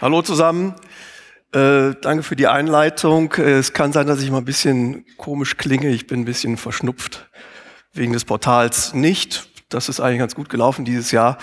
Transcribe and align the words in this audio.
Hallo 0.00 0.22
zusammen. 0.22 0.74
Äh, 1.52 1.94
danke 2.00 2.22
für 2.22 2.36
die 2.36 2.46
Einleitung. 2.46 3.32
Es 3.32 3.72
kann 3.72 3.92
sein, 3.92 4.06
dass 4.06 4.22
ich 4.22 4.30
mal 4.30 4.38
ein 4.38 4.44
bisschen 4.44 5.04
komisch 5.16 5.56
klinge. 5.56 5.88
Ich 5.88 6.06
bin 6.06 6.20
ein 6.20 6.24
bisschen 6.24 6.56
verschnupft 6.56 7.28
wegen 7.94 8.12
des 8.12 8.24
Portals 8.24 8.94
nicht. 8.94 9.50
Das 9.68 9.88
ist 9.88 9.98
eigentlich 9.98 10.20
ganz 10.20 10.36
gut 10.36 10.50
gelaufen 10.50 10.84
dieses 10.84 11.10
Jahr. 11.10 11.36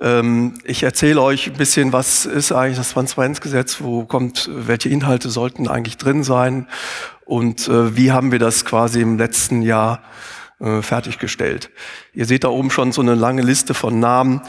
Ähm, 0.00 0.54
ich 0.64 0.82
erzähle 0.82 1.22
euch 1.22 1.46
ein 1.46 1.52
bisschen, 1.52 1.92
was 1.92 2.26
ist 2.26 2.50
eigentlich 2.50 2.78
das 2.78 2.94
Transparenzgesetz, 2.94 3.80
wo 3.80 4.04
kommt, 4.06 4.50
welche 4.52 4.88
Inhalte 4.88 5.30
sollten 5.30 5.68
eigentlich 5.68 5.96
drin 5.96 6.24
sein 6.24 6.66
und 7.24 7.68
äh, 7.68 7.96
wie 7.96 8.10
haben 8.10 8.32
wir 8.32 8.40
das 8.40 8.64
quasi 8.64 9.02
im 9.02 9.18
letzten 9.18 9.62
Jahr 9.62 10.02
äh, 10.58 10.82
fertiggestellt. 10.82 11.70
Ihr 12.12 12.26
seht 12.26 12.42
da 12.42 12.48
oben 12.48 12.72
schon 12.72 12.90
so 12.90 13.02
eine 13.02 13.14
lange 13.14 13.42
Liste 13.42 13.72
von 13.72 14.00
Namen. 14.00 14.40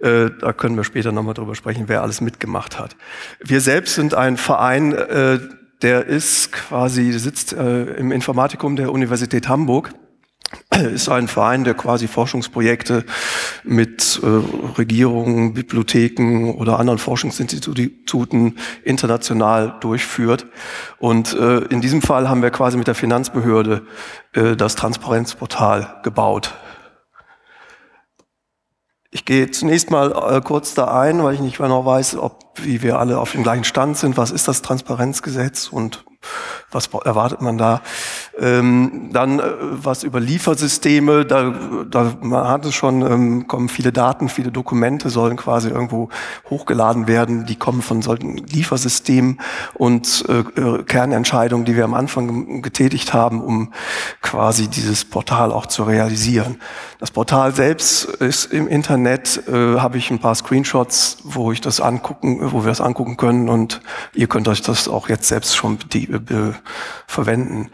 Äh, 0.00 0.30
da 0.40 0.52
können 0.52 0.76
wir 0.76 0.84
später 0.84 1.12
nochmal 1.12 1.34
drüber 1.34 1.54
sprechen, 1.54 1.84
wer 1.86 2.02
alles 2.02 2.20
mitgemacht 2.20 2.78
hat. 2.78 2.96
Wir 3.40 3.60
selbst 3.60 3.94
sind 3.94 4.14
ein 4.14 4.36
Verein, 4.36 4.92
äh, 4.92 5.38
der 5.82 6.06
ist 6.06 6.52
quasi, 6.52 7.12
sitzt 7.12 7.52
äh, 7.52 7.84
im 7.96 8.12
Informatikum 8.12 8.76
der 8.76 8.92
Universität 8.92 9.48
Hamburg 9.48 9.92
ist 10.94 11.08
ein 11.08 11.28
Verein, 11.28 11.64
der 11.64 11.74
quasi 11.74 12.08
Forschungsprojekte 12.08 13.04
mit 13.62 14.20
Regierungen, 14.78 15.54
Bibliotheken 15.54 16.54
oder 16.54 16.80
anderen 16.80 16.98
Forschungsinstituten 16.98 18.58
international 18.82 19.76
durchführt. 19.80 20.46
Und 20.98 21.34
in 21.34 21.80
diesem 21.80 22.02
Fall 22.02 22.28
haben 22.28 22.42
wir 22.42 22.50
quasi 22.50 22.76
mit 22.78 22.88
der 22.88 22.96
Finanzbehörde 22.96 23.82
das 24.32 24.74
Transparenzportal 24.74 26.00
gebaut. 26.02 26.52
Ich 29.12 29.24
gehe 29.24 29.50
zunächst 29.50 29.90
mal 29.90 30.12
äh, 30.12 30.40
kurz 30.40 30.74
da 30.74 31.00
ein, 31.00 31.22
weil 31.24 31.34
ich 31.34 31.40
nicht 31.40 31.58
genau 31.58 31.84
weiß, 31.84 32.16
ob 32.16 32.38
wie 32.56 32.82
wir 32.82 32.98
alle 32.98 33.18
auf 33.18 33.32
dem 33.32 33.42
gleichen 33.42 33.64
Stand 33.64 33.96
sind. 33.96 34.16
Was 34.16 34.30
ist 34.30 34.46
das 34.46 34.62
Transparenzgesetz 34.62 35.68
und 35.68 36.04
was 36.70 36.86
erwartet 36.86 37.40
man 37.40 37.58
da? 37.58 37.82
Ähm, 38.38 39.10
dann 39.12 39.40
äh, 39.40 39.42
was 39.60 40.04
über 40.04 40.20
Liefersysteme, 40.20 41.26
da, 41.26 41.52
da 41.88 42.12
man 42.20 42.48
hat 42.48 42.64
es 42.64 42.74
schon, 42.74 43.02
ähm, 43.02 43.48
kommen 43.48 43.68
viele 43.68 43.92
Daten, 43.92 44.28
viele 44.28 44.52
Dokumente 44.52 45.10
sollen 45.10 45.36
quasi 45.36 45.68
irgendwo 45.68 46.10
hochgeladen 46.48 47.08
werden, 47.08 47.44
die 47.44 47.56
kommen 47.56 47.82
von 47.82 48.02
solchen 48.02 48.36
Liefersystemen 48.36 49.40
und 49.74 50.24
äh, 50.28 50.60
äh 50.60 50.82
Kernentscheidungen, 50.84 51.64
die 51.64 51.76
wir 51.76 51.84
am 51.84 51.94
Anfang 51.94 52.62
getätigt 52.62 53.12
haben, 53.12 53.42
um 53.42 53.72
quasi 54.22 54.68
dieses 54.68 55.04
Portal 55.04 55.50
auch 55.52 55.66
zu 55.66 55.82
realisieren. 55.82 56.56
Das 56.98 57.10
Portal 57.10 57.54
selbst 57.54 58.04
ist 58.04 58.52
im 58.52 58.68
Internet, 58.68 59.42
äh, 59.48 59.78
habe 59.78 59.98
ich 59.98 60.10
ein 60.10 60.20
paar 60.20 60.34
Screenshots, 60.34 61.18
wo 61.24 61.50
ich 61.50 61.60
das 61.60 61.80
angucken, 61.80 62.52
wo 62.52 62.62
wir 62.62 62.68
das 62.68 62.80
angucken 62.80 63.16
können 63.16 63.48
und 63.48 63.80
ihr 64.14 64.28
könnt 64.28 64.46
euch 64.48 64.62
das 64.62 64.86
auch 64.86 65.08
jetzt 65.08 65.26
selbst 65.26 65.56
schon 65.56 65.78
verwenden. 67.06 67.70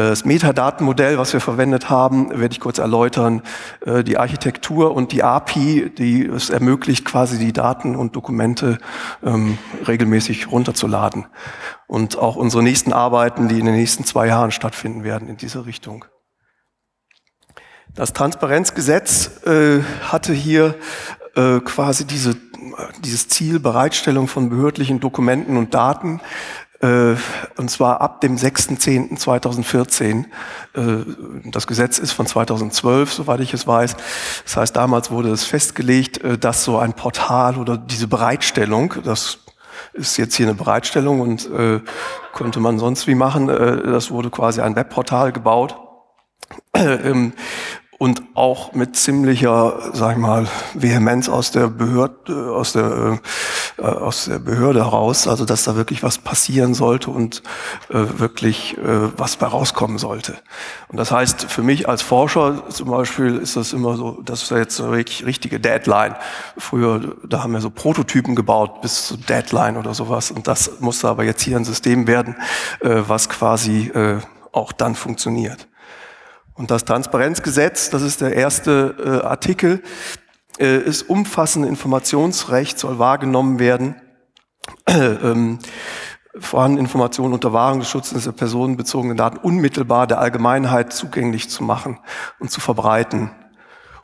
Äh, 0.00 0.10
das 0.10 0.24
Metadatenmodell, 0.24 1.18
was 1.18 1.32
wir 1.32 1.40
verwendet 1.40 1.90
haben, 1.90 2.30
werde 2.30 2.52
ich 2.52 2.60
kurz 2.60 2.78
erläutern. 2.78 3.42
Äh, 3.84 4.02
die 4.02 4.18
Architektur 4.18 4.94
und 4.94 5.12
die 5.12 5.22
API, 5.22 5.90
die 5.90 6.24
es 6.24 6.50
ermöglicht, 6.50 7.04
quasi 7.04 7.38
die 7.38 7.52
Daten 7.52 7.96
und 7.96 8.16
Dokumente 8.16 8.78
ähm, 9.22 9.58
regelmäßig 9.86 10.50
runterzuladen. 10.50 11.26
Und 11.86 12.18
auch 12.18 12.36
unsere 12.36 12.62
nächsten 12.62 12.92
Arbeiten, 12.92 13.48
die 13.48 13.58
in 13.58 13.66
den 13.66 13.74
nächsten 13.74 14.04
zwei 14.04 14.26
Jahren 14.26 14.52
stattfinden 14.52 15.04
werden, 15.04 15.28
in 15.28 15.36
diese 15.36 15.66
Richtung. 15.66 16.04
Das 17.94 18.12
Transparenzgesetz 18.12 19.44
äh, 19.46 19.82
hatte 20.02 20.32
hier 20.32 20.76
äh, 21.34 21.58
quasi 21.60 22.06
diese, 22.06 22.36
dieses 23.02 23.28
Ziel 23.28 23.58
Bereitstellung 23.58 24.28
von 24.28 24.48
behördlichen 24.48 25.00
Dokumenten 25.00 25.56
und 25.56 25.74
Daten 25.74 26.20
äh, 26.20 26.69
und 26.82 27.70
zwar 27.70 28.00
ab 28.00 28.22
dem 28.22 28.36
6.10.2014. 28.36 30.24
Äh, 30.72 31.04
das 31.44 31.66
Gesetz 31.66 31.98
ist 31.98 32.12
von 32.12 32.26
2012, 32.26 33.12
soweit 33.12 33.40
ich 33.40 33.52
es 33.52 33.66
weiß. 33.66 33.96
Das 34.44 34.56
heißt, 34.56 34.76
damals 34.76 35.10
wurde 35.10 35.30
es 35.30 35.44
festgelegt, 35.44 36.24
äh, 36.24 36.38
dass 36.38 36.64
so 36.64 36.78
ein 36.78 36.94
Portal 36.94 37.58
oder 37.58 37.76
diese 37.76 38.08
Bereitstellung, 38.08 38.94
das 39.04 39.40
ist 39.92 40.16
jetzt 40.16 40.34
hier 40.34 40.46
eine 40.46 40.54
Bereitstellung 40.54 41.20
und 41.20 41.50
äh, 41.50 41.80
könnte 42.32 42.60
man 42.60 42.78
sonst 42.78 43.06
wie 43.06 43.14
machen. 43.14 43.48
Äh, 43.48 43.82
das 43.82 44.10
wurde 44.10 44.30
quasi 44.30 44.60
ein 44.60 44.76
Webportal 44.76 45.32
gebaut. 45.32 45.76
Ähm, 46.74 47.34
und 48.00 48.22
auch 48.32 48.72
mit 48.72 48.96
ziemlicher, 48.96 49.90
sag 49.92 50.12
ich 50.12 50.18
mal, 50.18 50.48
Vehemenz 50.72 51.28
aus 51.28 51.50
der 51.50 51.68
Behörde, 51.68 52.50
aus 52.50 52.72
der, 52.72 53.20
äh, 53.76 53.82
aus 53.82 54.24
der 54.24 54.38
Behörde 54.38 54.86
heraus, 54.86 55.28
also 55.28 55.44
dass 55.44 55.64
da 55.64 55.76
wirklich 55.76 56.02
was 56.02 56.16
passieren 56.16 56.72
sollte 56.72 57.10
und 57.10 57.42
äh, 57.90 57.98
wirklich 58.16 58.78
äh, 58.78 59.18
was 59.18 59.36
bei 59.36 59.46
rauskommen 59.46 59.98
sollte. 59.98 60.38
Und 60.88 60.96
das 60.96 61.12
heißt, 61.12 61.44
für 61.44 61.62
mich 61.62 61.90
als 61.90 62.00
Forscher 62.00 62.70
zum 62.70 62.88
Beispiel 62.88 63.36
ist 63.36 63.56
das 63.56 63.74
immer 63.74 63.98
so, 63.98 64.22
das 64.24 64.44
ist 64.44 64.50
jetzt 64.50 64.80
eine 64.80 64.92
richtige 64.92 65.60
Deadline. 65.60 66.16
Früher, 66.56 67.16
da 67.28 67.42
haben 67.42 67.52
wir 67.52 67.60
so 67.60 67.68
Prototypen 67.68 68.34
gebaut 68.34 68.80
bis 68.80 69.08
zu 69.08 69.18
Deadline 69.18 69.76
oder 69.76 69.92
sowas 69.92 70.30
und 70.30 70.48
das 70.48 70.80
musste 70.80 71.06
aber 71.06 71.24
jetzt 71.24 71.42
hier 71.42 71.58
ein 71.58 71.66
System 71.66 72.06
werden, 72.06 72.34
äh, 72.80 73.02
was 73.06 73.28
quasi 73.28 73.88
äh, 73.88 74.20
auch 74.52 74.72
dann 74.72 74.94
funktioniert. 74.94 75.68
Und 76.60 76.70
das 76.70 76.84
Transparenzgesetz, 76.84 77.88
das 77.88 78.02
ist 78.02 78.20
der 78.20 78.34
erste 78.34 79.22
äh, 79.22 79.26
Artikel, 79.26 79.82
äh, 80.58 80.76
ist 80.76 81.08
umfassende 81.08 81.66
Informationsrecht, 81.68 82.78
soll 82.78 82.98
wahrgenommen 82.98 83.58
werden. 83.58 83.94
ähm, 84.86 85.58
vorhandene 86.38 86.80
Informationen 86.80 87.32
unter 87.32 87.54
Wahrung 87.54 87.78
des 87.78 87.88
Schutzes 87.88 88.24
der 88.24 88.32
personenbezogenen 88.32 89.16
Daten 89.16 89.38
unmittelbar 89.38 90.06
der 90.06 90.18
Allgemeinheit 90.18 90.92
zugänglich 90.92 91.48
zu 91.48 91.64
machen 91.64 91.98
und 92.40 92.50
zu 92.50 92.60
verbreiten 92.60 93.30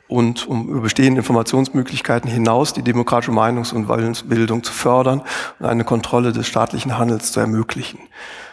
und 0.09 0.49
um 0.49 0.71
über 0.71 0.81
bestehende 0.81 1.21
Informationsmöglichkeiten 1.21 2.31
hinaus 2.31 2.73
die 2.73 2.83
demokratische 2.83 3.33
Meinungs- 3.33 3.75
und 3.75 3.91
Willensbildung 3.91 4.65
zu 4.65 4.73
fördern 4.73 5.21
und 5.59 5.67
eine 5.67 5.85
Kontrolle 5.85 6.33
des 6.33 6.47
staatlichen 6.47 6.97
Handels 6.97 7.33
zu 7.33 7.41
ermöglichen. 7.41 7.99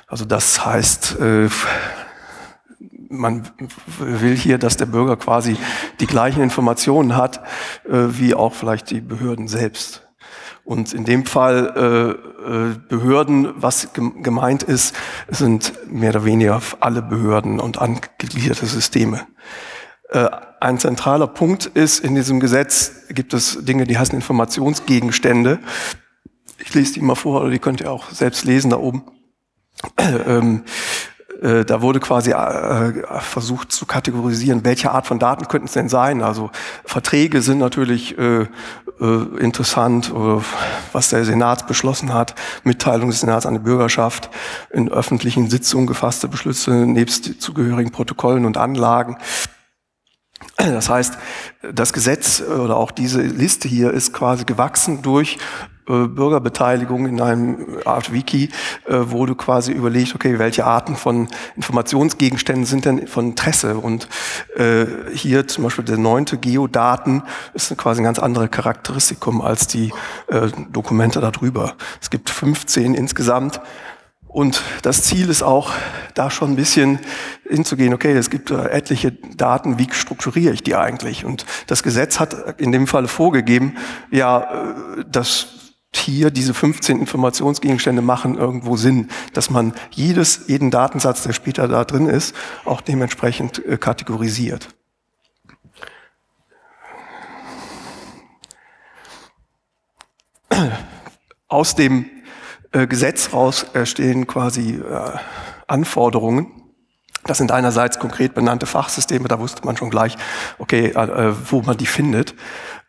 Also 0.08 0.26
das 0.26 0.66
heißt, 0.66 1.22
äh, 1.22 1.48
man 3.14 3.50
will 4.00 4.36
hier, 4.36 4.58
dass 4.58 4.78
der 4.78 4.86
Bürger 4.86 5.16
quasi 5.18 5.58
die 6.00 6.08
gleichen 6.08 6.42
Informationen 6.42 7.16
hat, 7.16 7.42
äh, 7.86 8.08
wie 8.10 8.34
auch 8.34 8.54
vielleicht 8.54 8.92
die 8.92 9.02
Behörden 9.02 9.48
selbst. 9.48 10.08
Und 10.66 10.94
in 10.94 11.04
dem 11.04 11.26
Fall 11.26 11.74
äh, 11.76 12.50
äh 12.50 12.76
Behörden, 12.88 13.54
was 13.56 13.90
gemeint 13.94 14.64
ist, 14.64 14.96
sind 15.28 15.74
mehr 15.92 16.12
oder 16.12 16.26
weniger 16.26 16.62
alle 16.80 17.02
Behörden 17.02 17.60
und 17.60 17.80
angegliederte 17.80 18.66
Systeme. 18.66 19.28
Äh, 20.10 20.30
ein 20.62 20.80
zentraler 20.80 21.28
Punkt 21.28 21.66
ist, 21.66 22.00
in 22.00 22.16
diesem 22.16 22.40
Gesetz 22.40 23.08
gibt 23.10 23.34
es 23.34 23.66
Dinge, 23.66 23.86
die 23.86 23.98
heißen 23.98 24.16
Informationsgegenstände. 24.16 25.60
Ich 26.60 26.74
lese 26.74 26.94
die 26.94 27.02
mal 27.02 27.16
vor, 27.16 27.42
oder 27.42 27.50
die 27.50 27.60
könnt 27.60 27.82
ihr 27.82 27.92
auch 27.92 28.12
selbst 28.12 28.46
lesen 28.46 28.70
da 28.70 28.78
oben. 28.78 29.04
Ähm, 29.98 30.64
äh, 31.42 31.66
da 31.66 31.82
wurde 31.82 32.00
quasi 32.00 32.32
äh, 32.32 33.20
versucht 33.20 33.72
zu 33.72 33.86
kategorisieren, 33.86 34.64
welche 34.64 34.92
Art 34.92 35.08
von 35.08 35.20
Daten 35.20 35.48
könnten 35.48 35.68
es 35.68 35.74
denn 35.74 35.90
sein. 35.90 36.22
Also 36.22 36.52
Verträge 36.86 37.42
sind 37.42 37.58
natürlich 37.58 38.18
äh, 38.18 38.42
äh, 38.44 38.48
interessant, 39.40 40.10
äh, 40.10 40.42
was 40.92 41.10
der 41.10 41.26
Senat 41.26 41.68
beschlossen 41.68 42.14
hat, 42.14 42.36
Mitteilung 42.64 43.10
des 43.10 43.22
Senats 43.22 43.46
an 43.46 43.56
die 43.56 43.60
Bürgerschaft, 43.60 44.30
in 44.72 44.90
öffentlichen 44.90 45.50
Sitzungen 45.50 45.88
gefasste 45.88 46.28
Beschlüsse 46.28 46.72
nebst 46.72 47.42
zugehörigen 47.42 47.92
Protokollen 47.92 48.46
und 48.46 48.58
Anlagen. 48.58 49.18
Das 50.58 50.90
heißt, 50.90 51.18
das 51.74 51.94
Gesetz 51.94 52.42
oder 52.42 52.78
auch 52.78 52.92
diese 52.92 53.22
Liste 53.22 53.68
hier 53.68 53.92
ist 53.92 54.14
quasi 54.14 54.46
gewachsen 54.46 55.02
durch 55.02 55.38
äh, 55.88 56.08
Bürgerbeteiligung 56.08 57.08
in 57.08 57.22
einem 57.22 57.80
Art 57.86 58.14
Wiki 58.14 58.50
äh, 58.86 58.96
wurde 58.96 59.36
quasi 59.36 59.72
überlegt, 59.72 60.16
okay, 60.16 60.40
welche 60.40 60.66
Arten 60.66 60.96
von 60.96 61.28
Informationsgegenständen 61.56 62.66
sind 62.66 62.86
denn 62.86 63.08
von 63.08 63.30
Interesse? 63.30 63.78
Und 63.78 64.08
äh, 64.56 64.86
hier 65.14 65.48
zum 65.48 65.66
Beispiel 65.66 65.86
der 65.86 65.98
neunte 65.98 66.38
Geodaten 66.38 67.24
ist 67.54 67.76
quasi 67.78 68.02
ein 68.02 68.06
ganz 68.06 68.20
anderes 68.20 68.52
Charakteristikum 68.52 69.42
als 69.42 69.68
die 69.68 69.92
äh, 70.28 70.50
Dokumente 70.72 71.20
darüber. 71.20 71.76
Es 72.02 72.10
gibt 72.10 72.30
15 72.30 72.94
insgesamt. 72.94 73.62
Und 74.34 74.64
das 74.82 75.04
Ziel 75.04 75.30
ist 75.30 75.44
auch, 75.44 75.72
da 76.16 76.32
schon 76.32 76.52
ein 76.52 76.56
bisschen 76.56 77.00
hinzugehen, 77.48 77.94
okay, 77.94 78.14
es 78.14 78.32
gibt 78.32 78.50
äh, 78.50 78.70
etliche 78.70 79.12
Daten, 79.12 79.78
wie 79.78 79.88
strukturiere 79.92 80.56
ich 80.56 80.64
die 80.64 80.76
eigentlich? 80.76 81.24
Und 81.24 81.46
das 81.68 81.84
Gesetz 81.84 82.20
hat 82.20 82.60
in 82.60 82.72
dem 82.72 82.88
Fall 82.88 83.08
vorgegeben, 83.08 83.78
ja, 84.10 84.42
äh, 84.42 85.06
das 85.08 85.63
hier 85.96 86.32
diese 86.32 86.54
15 86.54 87.00
Informationsgegenstände 87.00 88.02
machen 88.02 88.38
irgendwo 88.38 88.78
Sinn, 88.78 89.10
dass 89.34 89.50
man 89.50 89.74
jedes, 89.92 90.48
jeden 90.48 90.72
Datensatz, 90.72 91.24
der 91.24 91.34
später 91.34 91.68
da 91.68 91.84
drin 91.86 92.08
ist, 92.08 92.36
auch 92.66 92.82
dementsprechend 92.82 93.66
äh, 93.66 93.78
kategorisiert. 93.78 94.70
aus 101.54 101.76
dem 101.76 102.10
äh, 102.72 102.88
Gesetz 102.88 103.32
raus 103.32 103.68
stehen 103.84 104.26
quasi 104.26 104.76
äh, 104.76 105.18
Anforderungen. 105.68 106.63
Das 107.26 107.38
sind 107.38 107.52
einerseits 107.52 108.00
konkret 108.00 108.34
benannte 108.34 108.66
Fachsysteme, 108.66 109.28
da 109.28 109.40
wusste 109.40 109.66
man 109.66 109.78
schon 109.78 109.90
gleich, 109.90 110.18
okay, 110.60 110.88
äh, 110.88 111.34
wo 111.50 111.62
man 111.62 111.78
die 111.78 111.86
findet. 111.86 112.36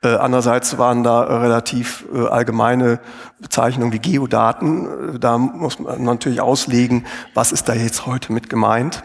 Äh, 0.03 0.17
andererseits 0.17 0.77
waren 0.77 1.03
da 1.03 1.23
relativ 1.23 2.05
äh, 2.13 2.27
allgemeine 2.27 3.01
Bezeichnungen 3.41 3.93
wie 3.93 4.01
Geodaten. 4.01 5.19
Da 5.21 5.39
muss 5.39 5.79
man 5.79 6.03
natürlich 6.03 6.41
auslegen, 6.41 7.07
was 7.33 7.53
ist 7.53 7.69
da 7.69 7.75
jetzt 7.75 8.07
heute 8.07 8.33
mit 8.33 8.51
gemeint. 8.51 9.05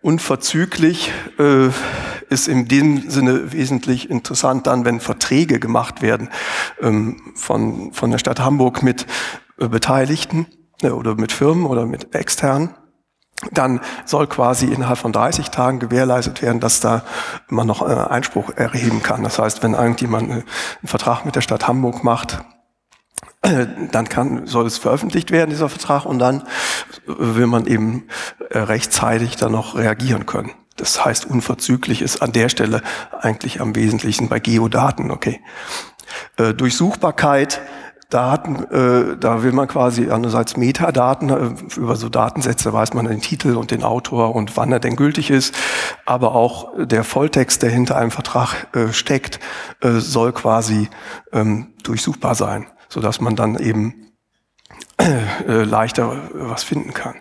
Unverzüglich 0.00 1.12
äh, 1.38 1.70
ist 2.30 2.46
in 2.46 2.68
dem 2.68 3.10
Sinne 3.10 3.52
wesentlich 3.52 4.08
interessant 4.10 4.66
dann, 4.68 4.84
wenn 4.84 5.00
Verträge 5.00 5.58
gemacht 5.58 6.02
werden 6.02 6.28
ähm, 6.80 7.32
von, 7.34 7.92
von 7.92 8.10
der 8.10 8.18
Stadt 8.18 8.38
Hamburg 8.38 8.82
mit 8.82 9.06
äh, 9.58 9.66
Beteiligten 9.66 10.46
äh, 10.82 10.90
oder 10.90 11.16
mit 11.16 11.32
Firmen 11.32 11.66
oder 11.66 11.84
mit 11.84 12.14
externen. 12.14 12.74
Dann 13.52 13.80
soll 14.04 14.26
quasi 14.26 14.66
innerhalb 14.66 14.98
von 14.98 15.12
30 15.12 15.50
Tagen 15.50 15.78
gewährleistet 15.78 16.42
werden, 16.42 16.58
dass 16.60 16.80
da 16.80 17.02
man 17.48 17.68
noch 17.68 17.82
äh, 17.82 17.92
Einspruch 17.92 18.50
erheben 18.50 19.02
kann. 19.02 19.22
Das 19.22 19.38
heißt, 19.38 19.62
wenn 19.62 19.74
irgendjemand 19.74 20.28
äh, 20.28 20.32
einen 20.32 20.44
Vertrag 20.84 21.24
mit 21.24 21.36
der 21.36 21.40
Stadt 21.40 21.68
Hamburg 21.68 22.02
macht, 22.02 22.42
äh, 23.42 23.66
dann 23.92 24.08
kann, 24.08 24.48
soll 24.48 24.66
es 24.66 24.78
veröffentlicht 24.78 25.30
werden, 25.30 25.50
dieser 25.50 25.68
Vertrag, 25.68 26.04
und 26.04 26.18
dann 26.18 26.42
will 27.06 27.46
man 27.46 27.66
eben 27.66 28.08
rechtzeitig 28.50 29.36
dann 29.36 29.52
noch 29.52 29.76
reagieren 29.76 30.26
können. 30.26 30.50
Das 30.76 31.04
heißt, 31.04 31.26
unverzüglich 31.26 32.02
ist 32.02 32.22
an 32.22 32.32
der 32.32 32.48
Stelle 32.48 32.82
eigentlich 33.20 33.60
am 33.60 33.76
wesentlichen 33.76 34.28
bei 34.28 34.40
Geodaten, 34.40 35.10
okay. 35.10 35.40
Durchsuchbarkeit, 36.36 37.60
Daten, 38.08 38.64
äh, 38.70 39.16
da 39.18 39.42
will 39.42 39.52
man 39.52 39.68
quasi 39.68 40.10
einerseits 40.10 40.56
Metadaten, 40.56 41.28
äh, 41.28 41.78
über 41.78 41.96
so 41.96 42.08
Datensätze 42.08 42.72
weiß 42.72 42.94
man 42.94 43.06
den 43.06 43.20
Titel 43.20 43.56
und 43.56 43.70
den 43.70 43.82
Autor 43.82 44.34
und 44.34 44.56
wann 44.56 44.72
er 44.72 44.80
denn 44.80 44.96
gültig 44.96 45.30
ist, 45.30 45.54
aber 46.06 46.34
auch 46.34 46.72
der 46.78 47.04
Volltext, 47.04 47.62
der 47.62 47.70
hinter 47.70 47.96
einem 47.96 48.10
Vertrag 48.10 48.74
äh, 48.74 48.92
steckt, 48.92 49.40
äh, 49.80 49.98
soll 49.98 50.32
quasi 50.32 50.88
ähm, 51.32 51.74
durchsuchbar 51.82 52.34
sein 52.34 52.66
so 52.88 53.00
dass 53.00 53.20
man 53.20 53.36
dann 53.36 53.58
eben 53.58 54.12
äh, 54.98 55.62
leichter 55.62 56.30
was 56.32 56.64
finden 56.64 56.92
kann. 56.92 57.20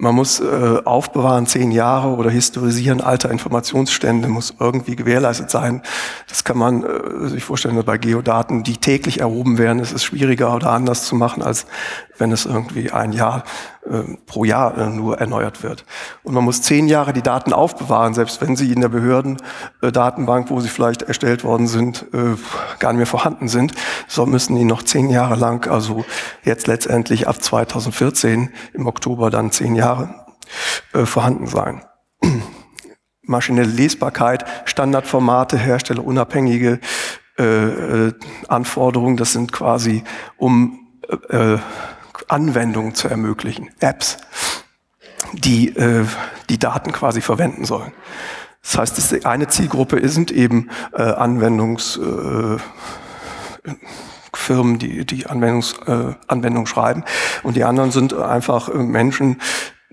Man 0.00 0.14
muss 0.14 0.40
äh, 0.40 0.78
aufbewahren 0.82 1.44
zehn 1.44 1.70
Jahre 1.72 2.16
oder 2.16 2.30
historisieren 2.30 3.02
alter 3.02 3.30
Informationsstände, 3.30 4.28
muss 4.28 4.54
irgendwie 4.58 4.96
gewährleistet 4.96 5.50
sein. 5.50 5.82
Das 6.26 6.42
kann 6.42 6.56
man 6.56 6.84
äh, 6.84 7.28
sich 7.28 7.44
vorstellen, 7.44 7.80
bei 7.84 7.98
Geodaten, 7.98 8.62
die 8.62 8.78
täglich 8.78 9.20
erhoben 9.20 9.58
werden, 9.58 9.78
ist 9.78 9.92
es 9.92 10.02
schwieriger 10.02 10.54
oder 10.54 10.70
anders 10.70 11.04
zu 11.04 11.16
machen, 11.16 11.42
als 11.42 11.66
wenn 12.16 12.32
es 12.32 12.46
irgendwie 12.46 12.90
ein 12.90 13.12
Jahr 13.12 13.44
pro 14.26 14.44
Jahr 14.44 14.76
äh, 14.76 14.90
nur 14.90 15.18
erneuert 15.18 15.62
wird. 15.62 15.84
Und 16.22 16.34
man 16.34 16.44
muss 16.44 16.62
zehn 16.62 16.86
Jahre 16.86 17.12
die 17.12 17.22
Daten 17.22 17.52
aufbewahren, 17.52 18.14
selbst 18.14 18.40
wenn 18.40 18.54
sie 18.54 18.72
in 18.72 18.80
der 18.80 18.88
Behördendatenbank, 18.88 20.50
wo 20.50 20.60
sie 20.60 20.68
vielleicht 20.68 21.02
erstellt 21.02 21.44
worden 21.44 21.66
sind, 21.66 22.06
äh, 22.12 22.36
gar 22.78 22.92
nicht 22.92 22.98
mehr 22.98 23.06
vorhanden 23.06 23.48
sind. 23.48 23.72
So 24.06 24.26
müssen 24.26 24.54
die 24.56 24.64
noch 24.64 24.82
zehn 24.82 25.08
Jahre 25.10 25.34
lang, 25.34 25.70
also 25.70 26.04
jetzt 26.44 26.66
letztendlich 26.66 27.26
ab 27.26 27.42
2014 27.42 28.50
im 28.74 28.86
Oktober 28.86 29.30
dann 29.30 29.50
zehn 29.50 29.74
Jahre 29.74 30.26
äh, 30.92 31.06
vorhanden 31.06 31.46
sein 31.46 31.82
maschinelle 33.22 33.70
Lesbarkeit, 33.70 34.44
Standardformate, 34.64 35.56
herstellerunabhängige 35.56 36.80
äh, 37.38 37.44
äh, 38.08 38.12
Anforderungen. 38.48 39.16
Das 39.16 39.32
sind 39.32 39.52
quasi, 39.52 40.02
um 40.36 40.80
äh, 41.30 41.56
Anwendungen 42.30 42.94
zu 42.94 43.08
ermöglichen, 43.08 43.70
Apps, 43.80 44.18
die 45.32 45.72
die 45.72 45.76
äh, 45.76 46.06
Daten 46.58 46.92
quasi 46.92 47.20
verwenden 47.20 47.64
sollen. 47.64 47.92
Das 48.62 48.78
heißt, 48.78 48.98
das 48.98 49.24
eine 49.24 49.48
Zielgruppe 49.48 50.06
sind 50.08 50.30
eben 50.30 50.68
äh, 50.92 51.02
Anwendungsfirmen, 51.02 52.60
äh, 54.74 54.78
die 54.78 55.06
die 55.06 55.26
Anwendungs, 55.26 55.74
äh, 55.86 56.14
Anwendung 56.26 56.66
schreiben 56.66 57.04
und 57.42 57.56
die 57.56 57.64
anderen 57.64 57.90
sind 57.90 58.12
einfach 58.12 58.68
äh, 58.68 58.74
Menschen, 58.74 59.40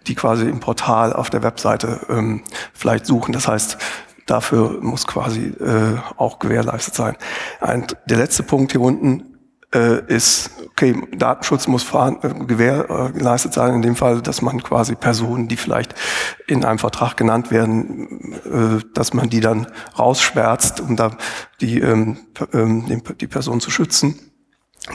die 0.07 0.15
quasi 0.15 0.49
im 0.49 0.59
Portal 0.59 1.13
auf 1.13 1.29
der 1.29 1.43
Webseite 1.43 2.01
ähm, 2.09 2.43
vielleicht 2.73 3.05
suchen. 3.05 3.31
Das 3.33 3.47
heißt, 3.47 3.77
dafür 4.25 4.79
muss 4.81 5.07
quasi 5.07 5.47
äh, 5.47 5.97
auch 6.17 6.39
gewährleistet 6.39 6.95
sein. 6.95 7.15
Ein, 7.61 7.87
der 8.05 8.17
letzte 8.17 8.43
Punkt 8.43 8.73
hier 8.73 8.81
unten 8.81 9.36
ist, 9.71 10.51
okay, 10.69 10.95
Datenschutz 11.11 11.67
muss 11.67 11.83
äh, 11.93 12.11
gewährleistet 12.45 13.53
sein, 13.53 13.73
in 13.73 13.81
dem 13.81 13.95
Fall, 13.95 14.21
dass 14.21 14.41
man 14.41 14.63
quasi 14.63 14.95
Personen, 14.95 15.47
die 15.47 15.57
vielleicht 15.57 15.93
in 16.47 16.63
einem 16.63 16.79
Vertrag 16.79 17.17
genannt 17.17 17.51
werden, 17.51 18.33
äh, 18.45 18.83
dass 18.93 19.13
man 19.13 19.29
die 19.29 19.41
dann 19.41 19.67
rausschwärzt, 19.97 20.79
um 20.79 20.95
da 20.95 21.17
die, 21.59 21.79
ähm, 21.79 22.17
ähm, 22.53 23.03
die 23.19 23.27
Person 23.27 23.59
zu 23.59 23.69
schützen. 23.69 24.19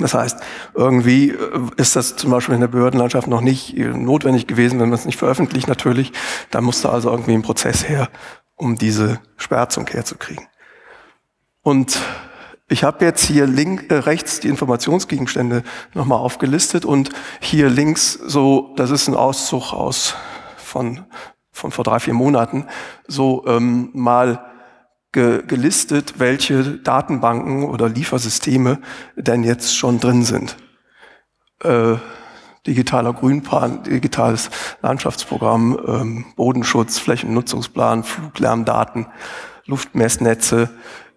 Das 0.01 0.15
heißt, 0.15 0.39
irgendwie 0.75 1.31
äh, 1.31 1.37
ist 1.77 1.97
das 1.97 2.17
zum 2.17 2.31
Beispiel 2.31 2.55
in 2.55 2.61
der 2.61 2.69
Behördenlandschaft 2.69 3.27
noch 3.27 3.43
nicht 3.43 3.77
äh, 3.77 3.89
notwendig 3.89 4.47
gewesen, 4.47 4.81
wenn 4.81 4.89
man 4.89 4.99
es 4.99 5.05
nicht 5.05 5.19
veröffentlicht 5.19 5.69
natürlich. 5.69 6.13
Da 6.51 6.61
musste 6.61 6.91
also 6.91 7.11
irgendwie 7.11 7.35
ein 7.35 7.43
Prozess 7.43 7.89
her, 7.89 8.09
um 8.57 8.77
diese 8.77 9.21
Schwärzung 9.37 9.87
herzukriegen. 9.87 10.47
Und 11.63 12.01
ich 12.73 12.85
habe 12.85 13.05
jetzt 13.05 13.25
hier 13.25 13.47
link, 13.47 13.91
äh, 13.91 13.97
rechts 13.97 14.41
die 14.41 14.49
Informationsgegenstände 14.49 15.63
nochmal 15.93 16.19
aufgelistet 16.19 16.87
und 16.87 17.11
hier 17.41 17.69
links 17.69 18.15
so, 18.15 18.73
das 18.77 18.91
ist 18.91 19.09
ein 19.09 19.15
Auszug 19.15 19.75
aus 19.75 20.15
von, 20.57 21.05
von 21.53 21.71
vor 21.71 21.85
drei, 21.85 22.01
vier 22.01 22.15
Monaten, 22.15 22.67
so 23.07 23.45
ähm, 23.47 23.91
mal 23.93 24.51
ge, 25.13 25.43
gelistet, 25.47 26.15
welche 26.19 26.79
Datenbanken 26.79 27.65
oder 27.65 27.91
Liefersysteme 27.91 28.79
denn 29.17 29.45
jetzt 29.45 29.77
schon 29.77 30.01
drin 30.01 30.25
sind. 30.25 30.57
Äh, 31.63 31.97
digitaler 32.67 33.13
Grünplan, 33.13 33.83
digitales 33.83 34.49
Landschaftsprogramm, 34.81 35.79
ähm, 35.87 36.25
Bodenschutz, 36.37 36.99
Flächennutzungsplan, 36.99 38.03
Fluglärmdaten, 38.03 39.09
Luftmessnetze, 39.67 40.71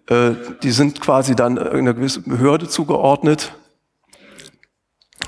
äh, 0.08 0.32
die 0.62 0.70
sind 0.70 1.00
quasi 1.00 1.34
dann 1.34 1.58
einer 1.58 1.94
gewissen 1.94 2.24
Behörde 2.24 2.68
zugeordnet 2.68 3.52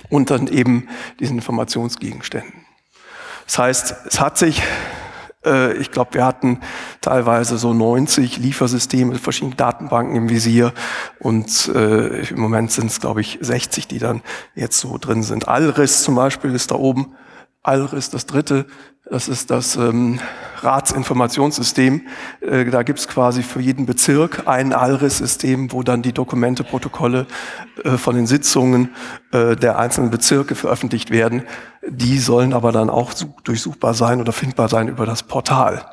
und 0.08 0.30
dann 0.30 0.46
eben 0.46 0.88
diesen 1.20 1.36
Informationsgegenständen. 1.36 2.64
Das 3.46 3.58
heißt, 3.58 3.94
es 4.06 4.20
hat 4.20 4.38
sich, 4.38 4.62
äh, 5.44 5.74
ich 5.78 5.90
glaube, 5.90 6.14
wir 6.14 6.24
hatten 6.24 6.60
teilweise 7.00 7.58
so 7.58 7.72
90 7.72 8.38
Liefersysteme, 8.38 9.16
verschiedene 9.16 9.56
Datenbanken 9.56 10.14
im 10.16 10.28
Visier 10.28 10.72
und 11.18 11.68
äh, 11.74 12.28
im 12.28 12.40
Moment 12.40 12.70
sind 12.70 12.90
es, 12.90 13.00
glaube 13.00 13.20
ich, 13.20 13.38
60, 13.40 13.88
die 13.88 13.98
dann 13.98 14.22
jetzt 14.54 14.78
so 14.78 14.98
drin 14.98 15.22
sind. 15.22 15.48
Alris 15.48 16.02
zum 16.02 16.14
Beispiel 16.14 16.54
ist 16.54 16.70
da 16.70 16.76
oben. 16.76 17.14
Alris, 17.62 18.10
das 18.10 18.26
dritte, 18.26 18.66
das 19.10 19.28
ist 19.28 19.50
das 19.50 19.76
ähm, 19.76 20.20
Ratsinformationssystem. 20.56 22.06
Äh, 22.40 22.66
da 22.66 22.82
gibt's 22.82 23.08
quasi 23.08 23.42
für 23.42 23.60
jeden 23.60 23.86
Bezirk 23.86 24.46
ein 24.46 24.72
ALRIS-System, 24.72 25.72
wo 25.72 25.82
dann 25.82 26.02
die 26.02 26.12
Dokumente, 26.12 26.62
Protokolle 26.62 27.26
äh, 27.84 27.96
von 27.96 28.16
den 28.16 28.26
Sitzungen 28.26 28.94
äh, 29.32 29.56
der 29.56 29.78
einzelnen 29.78 30.10
Bezirke 30.10 30.54
veröffentlicht 30.54 31.10
werden. 31.10 31.44
Die 31.86 32.18
sollen 32.18 32.52
aber 32.52 32.72
dann 32.72 32.90
auch 32.90 33.14
durchsuchbar 33.44 33.94
sein 33.94 34.20
oder 34.20 34.32
findbar 34.32 34.68
sein 34.68 34.88
über 34.88 35.06
das 35.06 35.22
Portal. 35.22 35.84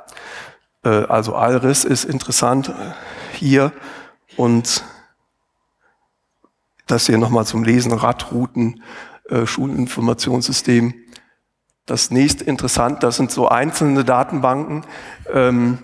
Äh, 0.83 0.89
also 0.89 1.35
ALRIS 1.35 1.85
ist 1.85 2.03
interessant 2.03 2.69
äh, 2.69 2.73
hier 3.37 3.71
und 4.35 4.83
das 6.87 7.05
hier 7.05 7.17
nochmal 7.17 7.45
zum 7.45 7.63
Lesen, 7.63 7.93
Radrouten, 7.93 8.83
äh, 9.29 9.45
Schulinformationssystem 9.45 10.93
das 11.85 12.09
nächste 12.09 12.43
interessant, 12.43 13.03
das 13.03 13.17
sind 13.17 13.31
so 13.31 13.47
einzelne 13.47 14.03
Datenbanken. 14.03 14.83
Ähm, 15.31 15.79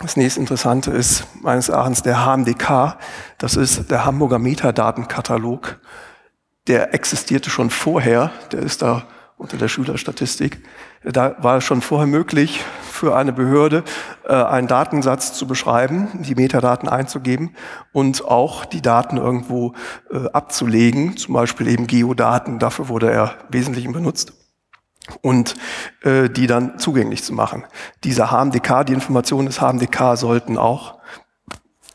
das 0.00 0.16
nächste 0.16 0.40
Interessante 0.40 0.90
ist 0.90 1.24
meines 1.40 1.68
Erachtens 1.68 2.02
der 2.02 2.24
HMDK. 2.24 2.98
Das 3.38 3.56
ist 3.56 3.90
der 3.90 4.04
Hamburger 4.04 4.38
Metadatenkatalog. 4.38 5.78
Der 6.66 6.94
existierte 6.94 7.50
schon 7.50 7.70
vorher. 7.70 8.32
Der 8.52 8.60
ist 8.60 8.82
da 8.82 9.04
unter 9.36 9.56
der 9.56 9.68
Schülerstatistik. 9.68 10.62
Da 11.04 11.36
war 11.38 11.58
es 11.58 11.64
schon 11.64 11.82
vorher 11.82 12.06
möglich, 12.06 12.64
für 12.82 13.16
eine 13.16 13.32
Behörde 13.32 13.82
äh, 14.26 14.32
einen 14.32 14.68
Datensatz 14.68 15.32
zu 15.32 15.46
beschreiben, 15.46 16.08
die 16.22 16.36
Metadaten 16.36 16.88
einzugeben 16.88 17.54
und 17.92 18.24
auch 18.24 18.64
die 18.64 18.80
Daten 18.80 19.16
irgendwo 19.16 19.74
äh, 20.10 20.28
abzulegen, 20.32 21.16
zum 21.16 21.34
Beispiel 21.34 21.68
eben 21.68 21.86
Geodaten. 21.86 22.58
Dafür 22.58 22.88
wurde 22.88 23.10
er 23.10 23.34
wesentlich 23.50 23.90
benutzt 23.92 24.32
und 25.22 25.54
äh, 26.02 26.28
die 26.28 26.46
dann 26.46 26.78
zugänglich 26.78 27.22
zu 27.22 27.32
machen. 27.32 27.64
Diese 28.04 28.30
HMDK, 28.30 28.84
die 28.84 28.92
Informationen 28.92 29.46
des 29.46 29.60
HMDK 29.60 30.16
sollten 30.16 30.58
auch 30.58 30.98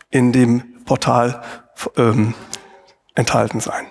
in 0.10 0.32
dem 0.32 0.84
Portal 0.86 1.42
ähm, 1.98 2.34
enthalten 3.16 3.60
sein. 3.60 3.86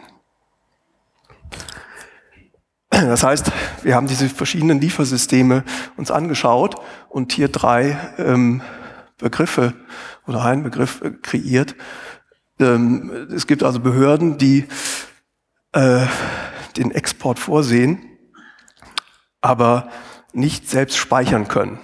Das 2.90 3.22
heißt, 3.22 3.52
wir 3.82 3.94
haben 3.94 4.08
diese 4.08 4.28
verschiedenen 4.28 4.80
Liefersysteme 4.80 5.62
uns 5.96 6.10
angeschaut 6.10 6.76
und 7.08 7.32
hier 7.32 7.48
drei 7.48 7.96
ähm, 8.18 8.62
Begriffe 9.18 9.74
oder 10.26 10.44
einen 10.44 10.62
Begriff 10.62 11.02
äh, 11.02 11.10
kreiert. 11.10 11.76
Ähm, 12.58 13.28
es 13.32 13.46
gibt 13.46 13.62
also 13.62 13.80
Behörden, 13.80 14.38
die 14.38 14.66
äh, 15.72 16.06
den 16.76 16.90
Export 16.90 17.38
vorsehen, 17.38 18.07
aber 19.40 19.88
nicht 20.32 20.68
selbst 20.68 20.96
speichern 20.96 21.48
können. 21.48 21.78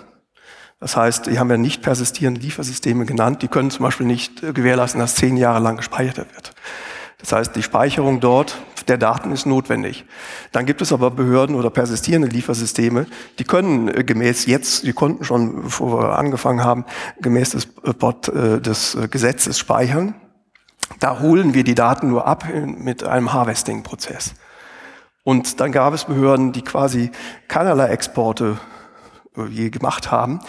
Das 0.80 0.96
heißt, 0.96 1.26
die 1.26 1.38
haben 1.38 1.50
ja 1.50 1.56
nicht 1.56 1.82
persistierende 1.82 2.40
Liefersysteme 2.40 3.06
genannt. 3.06 3.40
Die 3.40 3.48
können 3.48 3.70
zum 3.70 3.84
Beispiel 3.84 4.06
nicht 4.06 4.42
äh, 4.42 4.52
gewährleisten, 4.52 5.00
dass 5.00 5.14
zehn 5.14 5.36
Jahre 5.36 5.60
lang 5.60 5.78
gespeichert 5.78 6.34
wird. 6.34 6.52
Das 7.18 7.32
heißt, 7.32 7.56
die 7.56 7.62
Speicherung 7.62 8.20
dort 8.20 8.58
der 8.86 8.98
Daten 8.98 9.32
ist 9.32 9.46
notwendig. 9.46 10.04
Dann 10.52 10.66
gibt 10.66 10.82
es 10.82 10.92
aber 10.92 11.10
Behörden 11.10 11.56
oder 11.56 11.70
persistierende 11.70 12.28
Liefersysteme, 12.28 13.06
die 13.38 13.44
können 13.44 13.88
äh, 13.88 14.04
gemäß 14.04 14.44
jetzt, 14.44 14.82
die 14.82 14.92
konnten 14.92 15.24
schon, 15.24 15.62
bevor 15.62 16.02
wir 16.02 16.18
angefangen 16.18 16.62
haben, 16.62 16.84
gemäß 17.18 17.52
des, 17.52 17.68
äh, 17.84 18.60
des 18.60 18.98
Gesetzes 19.10 19.58
speichern. 19.58 20.14
Da 21.00 21.20
holen 21.20 21.54
wir 21.54 21.64
die 21.64 21.74
Daten 21.74 22.10
nur 22.10 22.26
ab 22.26 22.44
mit 22.52 23.04
einem 23.04 23.32
Harvesting-Prozess. 23.32 24.34
Und 25.24 25.60
dann 25.60 25.72
gab 25.72 25.94
es 25.94 26.04
Behörden, 26.04 26.52
die 26.52 26.62
quasi 26.62 27.10
keinerlei 27.48 27.88
Exporte 27.88 28.58
äh, 29.36 29.46
je 29.46 29.70
gemacht 29.70 30.10
haben. 30.10 30.40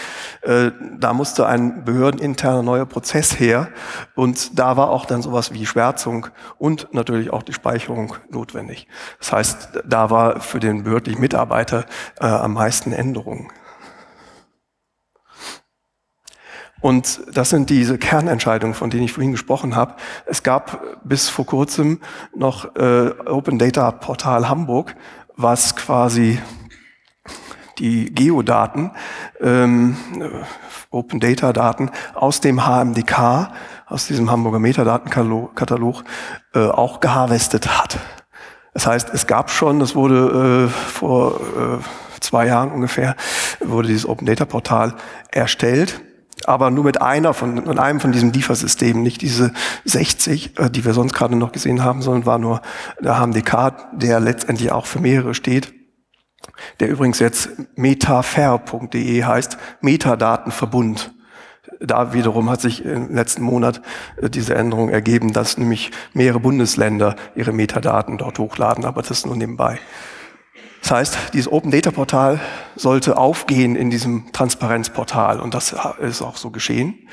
Äh, 0.41 0.71
da 0.99 1.13
musste 1.13 1.47
ein 1.47 1.85
behördeninterner 1.85 2.61
neuer 2.61 2.85
Prozess 2.85 3.39
her 3.39 3.69
und 4.15 4.59
da 4.59 4.77
war 4.77 4.89
auch 4.89 5.05
dann 5.05 5.21
sowas 5.21 5.53
wie 5.53 5.65
Schwärzung 5.65 6.27
und 6.57 6.93
natürlich 6.93 7.31
auch 7.31 7.43
die 7.43 7.53
Speicherung 7.53 8.15
notwendig. 8.29 8.87
Das 9.19 9.31
heißt, 9.31 9.69
da 9.85 10.09
war 10.09 10.41
für 10.41 10.59
den 10.59 10.83
behördlichen 10.83 11.21
Mitarbeiter 11.21 11.85
äh, 12.19 12.25
am 12.25 12.53
meisten 12.53 12.91
Änderungen. 12.91 13.49
Und 16.85 17.21
das 17.33 17.49
sind 17.49 17.71
diese 17.71 17.97
Kernentscheidungen, 17.97 18.75
von 18.75 18.91
denen 18.91 19.05
ich 19.05 19.11
vorhin 19.11 19.31
gesprochen 19.31 19.75
habe. 19.75 19.95
Es 20.27 20.43
gab 20.43 20.99
bis 21.03 21.29
vor 21.29 21.47
kurzem 21.47 21.99
noch 22.35 22.75
äh, 22.75 23.09
Open 23.25 23.57
Data 23.57 23.89
Portal 23.89 24.47
Hamburg, 24.47 24.95
was 25.35 25.75
quasi 25.75 26.39
die 27.79 28.13
Geodaten, 28.13 28.91
ähm, 29.41 29.97
Open 30.91 31.19
Data 31.19 31.53
Daten 31.53 31.89
aus 32.13 32.39
dem 32.39 32.67
HMDK, 32.67 33.51
aus 33.87 34.05
diesem 34.05 34.29
Hamburger 34.29 34.59
Metadatenkatalog, 34.59 36.03
äh, 36.53 36.67
auch 36.67 36.99
geharvestet 36.99 37.79
hat. 37.81 37.97
Das 38.75 38.85
heißt, 38.85 39.09
es 39.11 39.25
gab 39.25 39.49
schon, 39.49 39.79
das 39.79 39.95
wurde 39.95 40.67
äh, 40.67 40.69
vor 40.69 41.39
äh, 41.39 42.19
zwei 42.19 42.45
Jahren 42.45 42.71
ungefähr, 42.71 43.15
wurde 43.59 43.87
dieses 43.87 44.07
Open 44.07 44.27
Data 44.27 44.45
Portal 44.45 44.93
erstellt 45.31 45.99
aber 46.47 46.71
nur 46.71 46.83
mit 46.83 47.01
einer 47.01 47.33
von 47.33 47.55
mit 47.55 47.79
einem 47.79 47.99
von 47.99 48.11
diesen 48.11 48.33
Liefersystemen, 48.33 49.01
nicht 49.03 49.21
diese 49.21 49.51
60, 49.85 50.59
äh, 50.59 50.69
die 50.69 50.85
wir 50.85 50.93
sonst 50.93 51.13
gerade 51.13 51.35
noch 51.35 51.51
gesehen 51.51 51.83
haben, 51.83 52.01
sondern 52.01 52.25
war 52.25 52.37
nur 52.37 52.61
der 52.99 53.19
HMDK, 53.19 53.89
der 53.93 54.19
letztendlich 54.19 54.71
auch 54.71 54.85
für 54.85 54.99
mehrere 54.99 55.33
steht, 55.33 55.73
der 56.79 56.89
übrigens 56.89 57.19
jetzt 57.19 57.49
metafair.de 57.75 59.23
heißt, 59.23 59.57
Metadatenverbund. 59.81 61.11
Da 61.81 62.13
wiederum 62.13 62.49
hat 62.49 62.61
sich 62.61 62.85
im 62.85 63.13
letzten 63.13 63.43
Monat 63.43 63.81
äh, 64.21 64.29
diese 64.29 64.55
Änderung 64.55 64.89
ergeben, 64.89 65.33
dass 65.33 65.57
nämlich 65.57 65.91
mehrere 66.13 66.39
Bundesländer 66.39 67.15
ihre 67.35 67.51
Metadaten 67.51 68.17
dort 68.17 68.39
hochladen, 68.39 68.85
aber 68.85 69.01
das 69.01 69.25
nur 69.25 69.35
nebenbei. 69.35 69.79
Das 70.85 70.91
heißt, 70.91 71.17
dieses 71.33 71.51
Open 71.51 71.71
Data 71.71 71.89
Portal 71.89 72.39
sollte 72.75 73.17
aufgehen 73.17 73.75
in 73.75 73.89
diesem 73.89 74.31
Transparenzportal 74.33 75.39
und 75.39 75.55
das 75.55 75.75
ist 75.99 76.21
auch 76.21 76.37
so 76.37 76.51
geschehen. 76.51 77.09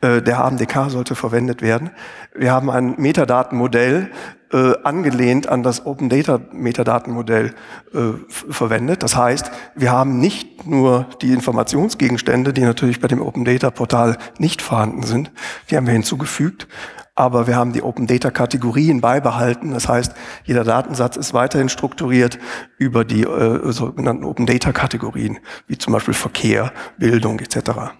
Äh, 0.00 0.20
der 0.20 0.38
HMDK 0.38 0.90
sollte 0.90 1.14
verwendet 1.14 1.62
werden. 1.62 1.90
Wir 2.34 2.50
haben 2.50 2.70
ein 2.70 2.96
Metadatenmodell 2.98 4.10
äh, 4.52 4.72
angelehnt 4.82 5.48
an 5.48 5.62
das 5.62 5.86
Open 5.86 6.08
Data 6.08 6.40
Metadatenmodell 6.50 7.54
äh, 7.94 7.98
verwendet. 8.28 9.04
Das 9.04 9.14
heißt, 9.14 9.48
wir 9.76 9.92
haben 9.92 10.18
nicht 10.18 10.66
nur 10.66 11.06
die 11.22 11.32
Informationsgegenstände, 11.34 12.52
die 12.52 12.62
natürlich 12.62 13.00
bei 13.00 13.06
dem 13.06 13.22
Open 13.22 13.44
Data 13.44 13.70
Portal 13.70 14.18
nicht 14.38 14.60
vorhanden 14.60 15.04
sind, 15.04 15.30
die 15.70 15.76
haben 15.76 15.86
wir 15.86 15.94
hinzugefügt, 15.94 16.66
aber 17.14 17.46
wir 17.46 17.56
haben 17.56 17.72
die 17.72 17.82
Open 17.82 18.06
Data 18.06 18.30
Kategorien 18.30 19.00
beibehalten. 19.00 19.72
Das 19.72 19.88
heißt, 19.88 20.14
jeder 20.44 20.64
Datensatz 20.64 21.16
ist 21.16 21.32
weiterhin 21.32 21.68
strukturiert 21.68 22.38
über 22.78 23.04
die 23.04 23.22
äh, 23.22 23.72
sogenannten 23.72 24.24
Open 24.24 24.46
Data 24.46 24.72
Kategorien, 24.72 25.38
wie 25.66 25.78
zum 25.78 25.92
Beispiel 25.92 26.14
Verkehr, 26.14 26.72
Bildung 26.98 27.38
etc. 27.38 27.92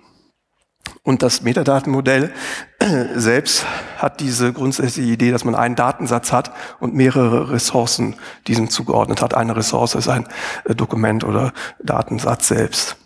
Und 1.03 1.23
das 1.23 1.43
Metadatenmodell 1.43 2.33
selbst 3.15 3.67
hat 3.99 4.21
diese 4.21 4.53
grundsätzliche 4.53 5.11
Idee, 5.11 5.31
dass 5.31 5.45
man 5.45 5.55
einen 5.55 5.77
Datensatz 5.77 6.33
hat 6.33 6.53
und 6.81 6.95
mehrere 6.95 7.51
Ressourcen 7.51 8.17
diesem 8.47 8.71
zugeordnet 8.71 9.23
hat. 9.23 9.35
Eine 9.35 9.57
Ressource 9.57 9.95
ist 9.95 10.09
ein 10.09 10.27
äh, 10.65 10.75
Dokument 10.75 11.25
oder 11.25 11.53
Datensatz 11.83 12.49
selbst. 12.49 12.97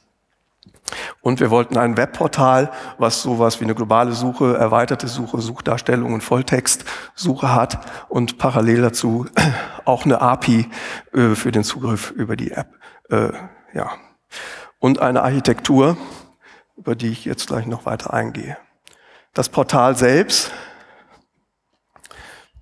Und 1.21 1.41
wir 1.41 1.51
wollten 1.51 1.77
ein 1.77 1.97
Webportal, 1.97 2.71
was 2.99 3.23
sowas 3.23 3.61
wie 3.61 3.65
eine 3.65 3.75
globale 3.75 4.13
Suche, 4.13 4.57
erweiterte 4.57 5.09
Suche, 5.09 5.41
Suchdarstellung 5.41 6.15
und 6.15 6.23
Volltextsuche 6.23 7.55
hat 7.55 7.79
und 8.09 8.39
parallel 8.39 8.83
dazu 8.83 9.27
auch 9.85 10.05
eine 10.05 10.21
API 10.21 10.69
äh, 11.13 11.35
für 11.35 11.53
den 11.53 11.65
Zugriff 11.65 12.11
über 12.11 12.37
die 12.37 12.53
App. 12.53 12.75
Äh, 13.11 13.33
ja. 13.75 13.91
Und 14.79 15.01
eine 15.01 15.23
Architektur, 15.23 15.97
über 16.77 16.95
die 16.95 17.09
ich 17.09 17.25
jetzt 17.25 17.49
gleich 17.49 17.67
noch 17.67 17.87
weiter 17.87 18.13
eingehe. 18.13 18.57
Das 19.35 19.49
Portal 19.49 19.97
selbst 19.97 20.53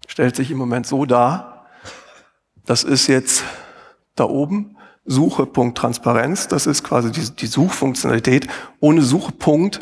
stellt 0.07 0.37
sich 0.37 0.51
im 0.51 0.59
Moment 0.59 0.87
so 0.87 1.05
dar, 1.05 1.67
das 2.65 2.83
ist 2.83 3.07
jetzt 3.07 3.45
da 4.15 4.25
oben 4.25 4.76
Suche.transparenz. 5.07 6.49
Das 6.49 6.67
ist 6.67 6.83
quasi 6.85 7.13
die, 7.13 7.31
die 7.31 7.47
Suchfunktionalität. 7.47 8.49
Ohne 8.81 9.03
Suchpunkt, 9.03 9.81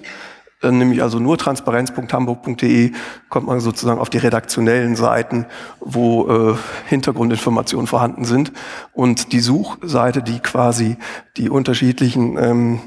äh, 0.63 0.71
nämlich 0.71 1.03
also 1.03 1.19
nur 1.19 1.39
transparenz.hamburg.de, 1.39 2.93
kommt 3.29 3.47
man 3.47 3.61
sozusagen 3.61 4.01
auf 4.01 4.11
die 4.11 4.19
redaktionellen 4.19 4.97
Seiten, 4.97 5.47
wo 5.81 6.29
äh, 6.29 6.55
Hintergrundinformationen 6.89 7.87
vorhanden 7.87 8.25
sind. 8.25 8.53
Und 8.93 9.33
die 9.33 9.41
Suchseite, 9.41 10.23
die 10.23 10.41
quasi 10.41 10.97
die 11.37 11.51
unterschiedlichen 11.51 12.39
ähm, 12.39 12.81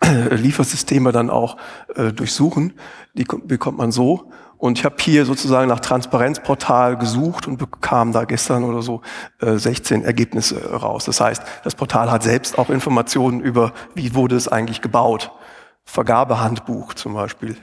Liefersysteme 0.30 1.12
dann 1.12 1.30
auch 1.30 1.56
äh, 1.94 2.12
durchsuchen, 2.12 2.74
die 3.14 3.24
bekommt 3.24 3.78
man 3.78 3.92
so. 3.92 4.30
Und 4.60 4.78
ich 4.78 4.84
habe 4.84 4.96
hier 5.00 5.24
sozusagen 5.24 5.68
nach 5.68 5.80
Transparenzportal 5.80 6.98
gesucht 6.98 7.48
und 7.48 7.56
bekam 7.56 8.12
da 8.12 8.24
gestern 8.24 8.62
oder 8.64 8.82
so 8.82 9.00
äh, 9.40 9.56
16 9.56 10.04
Ergebnisse 10.04 10.74
raus. 10.74 11.06
Das 11.06 11.18
heißt, 11.18 11.42
das 11.64 11.74
Portal 11.74 12.10
hat 12.10 12.22
selbst 12.22 12.58
auch 12.58 12.68
Informationen 12.68 13.40
über, 13.40 13.72
wie 13.94 14.14
wurde 14.14 14.36
es 14.36 14.48
eigentlich 14.48 14.82
gebaut. 14.82 15.30
Vergabehandbuch 15.86 16.92
zum 16.92 17.14
Beispiel. 17.14 17.56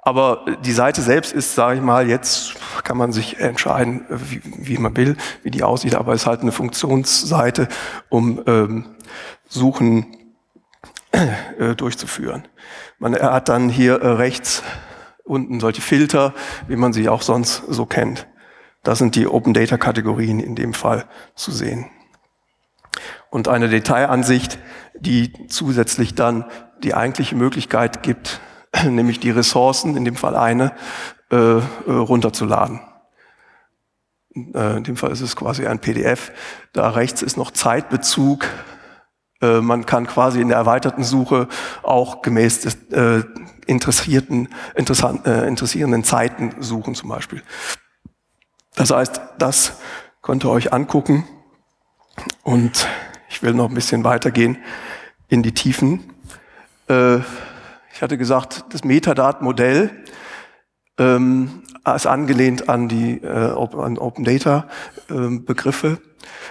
Aber 0.00 0.44
die 0.62 0.72
Seite 0.72 1.02
selbst 1.02 1.32
ist, 1.32 1.56
sage 1.56 1.78
ich 1.78 1.82
mal, 1.82 2.08
jetzt 2.08 2.54
kann 2.84 2.96
man 2.96 3.10
sich 3.10 3.40
entscheiden, 3.40 4.06
wie, 4.08 4.40
wie, 4.44 4.78
man 4.78 4.96
will, 4.96 5.16
wie 5.42 5.50
die 5.50 5.64
aussieht, 5.64 5.96
aber 5.96 6.12
es 6.12 6.22
ist 6.22 6.26
halt 6.28 6.40
eine 6.42 6.52
Funktionsseite, 6.52 7.66
um 8.10 8.40
ähm, 8.46 8.94
Suchen 9.48 10.06
äh, 11.10 11.74
durchzuführen. 11.74 12.46
Man 13.00 13.16
hat 13.16 13.48
dann 13.48 13.68
hier 13.68 14.00
äh, 14.00 14.06
rechts 14.06 14.62
unten 15.28 15.60
solche 15.60 15.82
Filter, 15.82 16.34
wie 16.66 16.76
man 16.76 16.92
sie 16.92 17.08
auch 17.08 17.22
sonst 17.22 17.62
so 17.68 17.86
kennt. 17.86 18.26
Das 18.82 18.98
sind 18.98 19.14
die 19.14 19.26
Open 19.26 19.54
Data 19.54 19.76
Kategorien 19.76 20.40
in 20.40 20.54
dem 20.54 20.72
Fall 20.72 21.06
zu 21.34 21.50
sehen. 21.50 21.90
Und 23.30 23.48
eine 23.48 23.68
Detailansicht, 23.68 24.58
die 24.98 25.32
zusätzlich 25.48 26.14
dann 26.14 26.44
die 26.82 26.94
eigentliche 26.94 27.36
Möglichkeit 27.36 28.02
gibt, 28.02 28.40
nämlich 28.84 29.20
die 29.20 29.30
Ressourcen, 29.30 29.96
in 29.96 30.04
dem 30.04 30.16
Fall 30.16 30.36
eine, 30.36 30.72
äh, 31.30 31.36
äh 31.36 31.60
runterzuladen. 31.86 32.80
Äh, 34.54 34.78
in 34.78 34.84
dem 34.84 34.96
Fall 34.96 35.10
ist 35.10 35.20
es 35.20 35.36
quasi 35.36 35.66
ein 35.66 35.80
PDF. 35.80 36.32
Da 36.72 36.90
rechts 36.90 37.22
ist 37.22 37.36
noch 37.36 37.50
Zeitbezug. 37.50 38.46
Äh, 39.40 39.60
man 39.60 39.86
kann 39.86 40.06
quasi 40.06 40.40
in 40.40 40.48
der 40.48 40.56
erweiterten 40.56 41.04
Suche 41.04 41.48
auch 41.82 42.22
gemäß 42.22 42.62
des 42.62 42.74
äh, 42.92 43.22
interessierten, 43.66 44.48
interessant, 44.74 45.26
äh, 45.26 45.46
interessierenden 45.46 46.04
Zeiten 46.04 46.56
suchen 46.60 46.94
zum 46.94 47.08
Beispiel. 47.08 47.42
Das 48.74 48.90
heißt, 48.90 49.20
das 49.38 49.78
könnt 50.22 50.44
ihr 50.44 50.50
euch 50.50 50.72
angucken 50.72 51.24
und 52.42 52.86
ich 53.28 53.42
will 53.42 53.54
noch 53.54 53.68
ein 53.68 53.74
bisschen 53.74 54.04
weitergehen 54.04 54.58
in 55.28 55.42
die 55.42 55.52
Tiefen. 55.52 56.12
Äh, 56.88 57.18
ich 57.92 58.02
hatte 58.02 58.18
gesagt, 58.18 58.64
das 58.70 58.84
Metadatenmodell 58.84 59.90
ähm, 60.98 61.62
ist 61.94 62.06
angelehnt 62.06 62.68
an 62.68 62.88
die 62.88 63.22
äh, 63.22 63.54
an 63.54 63.98
Open 63.98 64.24
Data 64.24 64.66
äh, 65.10 65.38
Begriffe. 65.38 65.98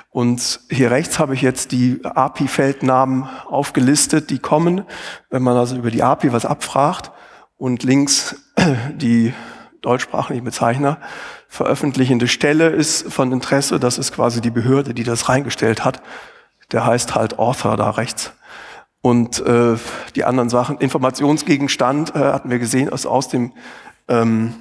Und 0.09 0.61
hier 0.69 0.91
rechts 0.91 1.19
habe 1.19 1.33
ich 1.33 1.41
jetzt 1.41 1.71
die 1.71 1.99
API-Feldnamen 2.03 3.27
aufgelistet, 3.45 4.29
die 4.29 4.39
kommen, 4.39 4.83
wenn 5.29 5.43
man 5.43 5.57
also 5.57 5.75
über 5.75 5.91
die 5.91 6.03
API 6.03 6.33
was 6.33 6.45
abfragt. 6.45 7.11
Und 7.57 7.83
links 7.83 8.35
die 8.95 9.33
deutschsprachigen 9.81 10.43
Bezeichner. 10.43 10.97
Veröffentlichende 11.47 12.27
Stelle 12.27 12.69
ist 12.69 13.11
von 13.11 13.31
Interesse, 13.31 13.79
das 13.79 13.97
ist 13.97 14.11
quasi 14.11 14.41
die 14.41 14.51
Behörde, 14.51 14.93
die 14.93 15.03
das 15.03 15.29
reingestellt 15.29 15.85
hat. 15.85 16.01
Der 16.71 16.85
heißt 16.85 17.15
halt 17.15 17.39
Author 17.39 17.77
da 17.77 17.91
rechts. 17.91 18.33
Und 19.01 19.39
äh, 19.39 19.75
die 20.15 20.25
anderen 20.25 20.49
Sachen, 20.49 20.79
Informationsgegenstand 20.79 22.15
äh, 22.15 22.19
hatten 22.19 22.49
wir 22.49 22.59
gesehen, 22.59 22.89
ist 22.89 23.05
aus 23.05 23.29
dem 23.29 23.53
ähm, 24.07 24.55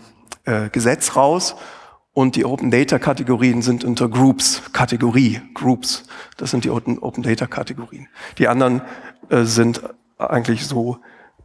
äh, 0.45 0.69
Gesetz 0.71 1.17
raus. 1.17 1.57
Und 2.13 2.35
die 2.35 2.47
Open 2.47 2.71
Data 2.71 2.99
Kategorien 2.99 3.61
sind 3.61 3.85
unter 3.85 4.09
Groups, 4.09 4.63
Kategorie, 4.73 5.43
Groups. 5.53 6.05
Das 6.39 6.51
sind 6.51 6.65
die 6.65 6.71
Open, 6.71 7.23
Data 7.23 7.47
Kategorien. 7.47 8.09
Die 8.39 8.49
anderen 8.49 8.81
äh, 9.29 9.43
sind 9.43 9.83
eigentlich 10.17 10.67
so 10.67 10.99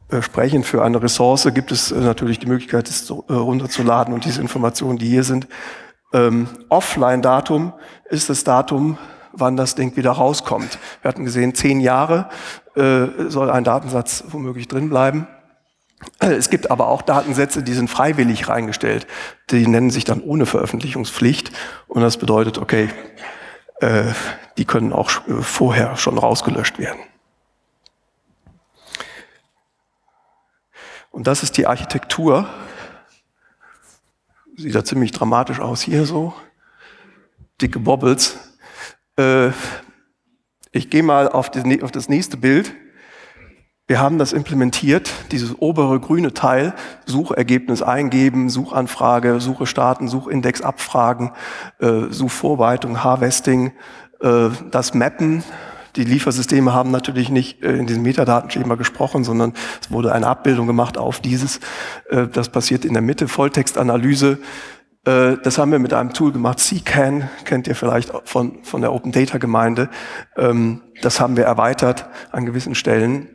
äh, 0.09 0.21
sprechen. 0.21 0.63
Für 0.63 0.83
eine 0.83 1.01
Ressource 1.03 1.49
gibt 1.53 1.73
es 1.73 1.91
äh, 1.91 1.99
natürlich 1.99 2.39
die 2.39 2.45
Möglichkeit, 2.45 2.87
es 2.87 3.09
äh, 3.09 3.13
runterzuladen 3.33 4.13
und 4.13 4.23
diese 4.23 4.39
Informationen, 4.39 4.97
die 4.97 5.09
hier 5.09 5.23
sind. 5.25 5.47
Ähm, 6.13 6.47
Offline-Datum 6.69 7.73
ist 8.09 8.29
das 8.29 8.45
Datum, 8.45 8.97
wann 9.33 9.57
das 9.57 9.75
Ding 9.75 9.95
wieder 9.95 10.11
rauskommt. 10.11 10.79
Wir 11.01 11.09
hatten 11.09 11.25
gesehen, 11.25 11.53
zehn 11.53 11.79
Jahre 11.81 12.29
äh, 12.75 13.07
soll 13.27 13.49
ein 13.49 13.63
Datensatz 13.63 14.23
womöglich 14.29 14.67
drin 14.67 14.89
bleiben. 14.89 15.27
Es 16.19 16.49
gibt 16.49 16.69
aber 16.69 16.87
auch 16.87 17.01
Datensätze, 17.01 17.63
die 17.63 17.73
sind 17.73 17.89
freiwillig 17.89 18.47
reingestellt. 18.47 19.07
Die 19.49 19.67
nennen 19.67 19.89
sich 19.89 20.03
dann 20.03 20.21
ohne 20.21 20.45
Veröffentlichungspflicht. 20.45 21.51
Und 21.87 22.01
das 22.01 22.17
bedeutet, 22.17 22.57
okay, 22.57 22.89
äh, 23.79 24.05
die 24.57 24.65
können 24.65 24.93
auch 24.93 25.09
vorher 25.41 25.97
schon 25.97 26.17
rausgelöscht 26.17 26.77
werden. 26.77 26.99
Und 31.11 31.27
das 31.27 31.43
ist 31.43 31.57
die 31.57 31.67
Architektur. 31.67 32.47
Sieht 34.55 34.75
da 34.75 34.83
ziemlich 34.83 35.11
dramatisch 35.11 35.59
aus 35.59 35.81
hier 35.81 36.05
so. 36.05 36.33
Dicke 37.61 37.79
Bobbles. 37.79 38.37
Äh, 39.17 39.49
ich 40.71 40.89
gehe 40.89 41.03
mal 41.03 41.27
auf 41.27 41.49
das 41.49 42.09
nächste 42.09 42.37
Bild. 42.37 42.73
Wir 43.91 43.99
haben 43.99 44.17
das 44.17 44.31
implementiert, 44.31 45.11
dieses 45.33 45.53
obere 45.59 45.99
grüne 45.99 46.33
Teil, 46.33 46.73
Suchergebnis 47.05 47.81
eingeben, 47.81 48.49
Suchanfrage, 48.49 49.41
Suche 49.41 49.65
starten, 49.65 50.07
Suchindex 50.07 50.61
abfragen, 50.61 51.31
äh, 51.79 52.03
Suchvorbereitung, 52.09 53.03
Harvesting, 53.03 53.73
äh, 54.21 54.47
das 54.71 54.93
Mappen, 54.93 55.43
die 55.97 56.05
Liefersysteme 56.05 56.73
haben 56.73 56.89
natürlich 56.89 57.29
nicht 57.29 57.63
äh, 57.63 57.75
in 57.75 57.85
diesem 57.85 58.03
Metadatenschema 58.03 58.75
gesprochen, 58.75 59.25
sondern 59.25 59.51
es 59.81 59.91
wurde 59.91 60.13
eine 60.13 60.27
Abbildung 60.27 60.67
gemacht 60.67 60.97
auf 60.97 61.19
dieses. 61.19 61.59
Äh, 62.09 62.27
das 62.27 62.47
passiert 62.47 62.85
in 62.85 62.93
der 62.93 63.01
Mitte, 63.01 63.27
Volltextanalyse. 63.27 64.37
Äh, 65.03 65.35
das 65.43 65.57
haben 65.57 65.73
wir 65.73 65.79
mit 65.79 65.91
einem 65.91 66.13
Tool 66.13 66.31
gemacht, 66.31 66.59
CCAN, 66.59 67.29
kennt 67.43 67.67
ihr 67.67 67.75
vielleicht 67.75 68.13
von, 68.23 68.63
von 68.63 68.79
der 68.79 68.93
Open 68.93 69.11
Data 69.11 69.37
Gemeinde. 69.37 69.89
Ähm, 70.37 70.81
das 71.01 71.19
haben 71.19 71.35
wir 71.35 71.43
erweitert 71.43 72.07
an 72.31 72.45
gewissen 72.45 72.73
Stellen. 72.73 73.27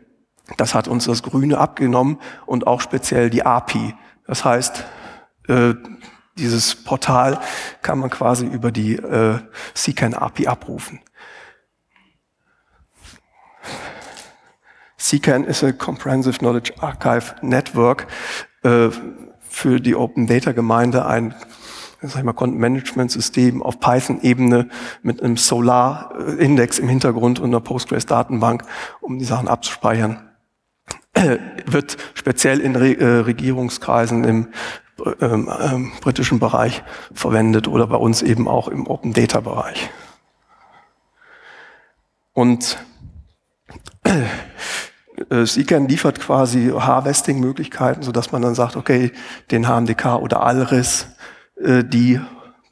Das 0.56 0.74
hat 0.74 0.88
uns 0.88 1.06
das 1.06 1.22
Grüne 1.22 1.58
abgenommen 1.58 2.18
und 2.46 2.66
auch 2.66 2.80
speziell 2.80 3.30
die 3.30 3.44
API. 3.44 3.94
Das 4.26 4.44
heißt, 4.44 4.84
dieses 6.36 6.84
Portal 6.84 7.40
kann 7.82 7.98
man 7.98 8.10
quasi 8.10 8.46
über 8.46 8.70
die 8.70 9.00
CCAN 9.74 10.14
API 10.14 10.46
abrufen. 10.46 11.00
CCAN 15.06 15.44
ist 15.44 15.62
ein 15.62 15.78
Comprehensive 15.78 16.38
Knowledge 16.38 16.72
Archive 16.80 17.36
Network 17.40 18.08
äh, 18.62 18.88
für 19.48 19.80
die 19.80 19.94
Open 19.94 20.26
Data 20.26 20.52
Gemeinde 20.52 21.06
ein 21.06 21.34
sag 22.02 22.18
ich 22.18 22.24
mal, 22.24 22.34
Content 22.34 22.60
Management 22.60 23.10
System 23.10 23.62
auf 23.62 23.80
Python-Ebene 23.80 24.68
mit 25.02 25.22
einem 25.22 25.36
Solar-Index 25.36 26.78
im 26.78 26.88
Hintergrund 26.88 27.40
und 27.40 27.46
einer 27.46 27.60
Postgres-Datenbank, 27.60 28.64
um 29.00 29.18
die 29.18 29.24
Sachen 29.24 29.48
abzuspeichern. 29.48 30.28
Äh, 31.16 31.38
wird 31.64 31.96
speziell 32.12 32.60
in 32.60 32.74
äh, 32.74 33.04
Regierungskreisen 33.04 34.24
im 34.24 34.48
ähm, 35.20 35.50
ähm, 35.60 35.92
britischen 36.02 36.38
Bereich 36.38 36.82
verwendet 37.14 37.68
oder 37.68 37.86
bei 37.86 37.96
uns 37.96 38.20
eben 38.20 38.46
auch 38.46 38.68
im 38.68 38.86
Open 38.86 39.14
Data 39.14 39.40
Bereich. 39.40 39.90
Und 42.34 42.76
äh, 44.04 45.46
liefert 45.88 46.20
quasi 46.20 46.70
Harvesting-Möglichkeiten, 46.70 48.02
sodass 48.02 48.30
man 48.32 48.42
dann 48.42 48.54
sagt, 48.54 48.76
okay, 48.76 49.10
den 49.50 49.66
HMDK 49.66 50.16
oder 50.16 50.42
Alris, 50.42 51.06
äh, 51.62 51.82
die 51.82 52.20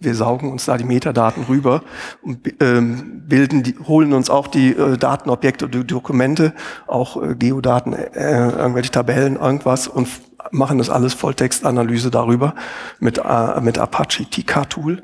wir 0.04 0.14
saugen 0.14 0.50
uns 0.50 0.66
da 0.66 0.76
die 0.76 0.84
Metadaten 0.84 1.44
rüber 1.44 1.82
und 2.22 2.40
ähm, 2.60 3.22
bilden, 3.26 3.62
die, 3.62 3.76
holen 3.78 4.12
uns 4.12 4.30
auch 4.30 4.46
die 4.46 4.70
äh, 4.70 4.96
Datenobjekte, 4.96 5.68
die 5.68 5.86
Dokumente, 5.86 6.52
auch 6.86 7.22
äh, 7.22 7.34
Geodaten, 7.34 7.92
äh, 7.92 8.50
irgendwelche 8.50 8.90
Tabellen, 8.90 9.36
irgendwas 9.36 9.88
und 9.88 10.08
machen 10.50 10.78
das 10.78 10.90
alles 10.90 11.14
Volltextanalyse 11.14 12.10
darüber 12.10 12.54
mit, 13.00 13.20
mit 13.62 13.78
Apache 13.78 14.26
TK-Tool. 14.28 15.02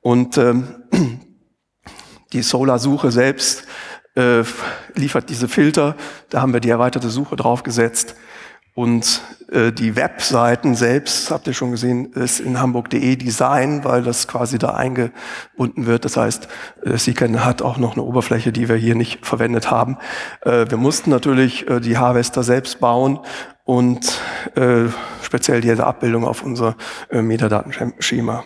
Und 0.00 0.38
ähm, 0.38 0.68
die 2.32 2.42
Solar-Suche 2.42 3.10
selbst 3.10 3.64
äh, 4.16 4.42
liefert 4.94 5.28
diese 5.28 5.48
Filter. 5.48 5.96
Da 6.30 6.40
haben 6.40 6.52
wir 6.52 6.60
die 6.60 6.70
erweiterte 6.70 7.10
Suche 7.10 7.36
draufgesetzt. 7.36 8.16
Und 8.80 9.20
äh, 9.52 9.72
die 9.72 9.94
Webseiten 9.94 10.74
selbst, 10.74 11.30
habt 11.30 11.46
ihr 11.46 11.52
schon 11.52 11.70
gesehen, 11.70 12.14
ist 12.14 12.40
in 12.40 12.58
hamburg.de 12.58 13.14
Design, 13.16 13.84
weil 13.84 14.02
das 14.02 14.26
quasi 14.26 14.58
da 14.58 14.70
eingebunden 14.70 15.84
wird. 15.84 16.06
Das 16.06 16.16
heißt, 16.16 16.48
äh, 16.84 16.96
Seeken 16.96 17.44
hat 17.44 17.60
auch 17.60 17.76
noch 17.76 17.92
eine 17.92 18.02
Oberfläche, 18.02 18.52
die 18.52 18.70
wir 18.70 18.76
hier 18.76 18.94
nicht 18.94 19.26
verwendet 19.26 19.70
haben. 19.70 19.98
Äh, 20.46 20.70
wir 20.70 20.78
mussten 20.78 21.10
natürlich 21.10 21.68
äh, 21.68 21.80
die 21.80 21.98
Harvester 21.98 22.42
selbst 22.42 22.80
bauen 22.80 23.18
und 23.64 24.18
äh, 24.54 24.86
speziell 25.20 25.60
diese 25.60 25.86
Abbildung 25.86 26.24
auf 26.24 26.42
unser 26.42 26.74
äh, 27.10 27.20
Metadatenschema. 27.20 28.44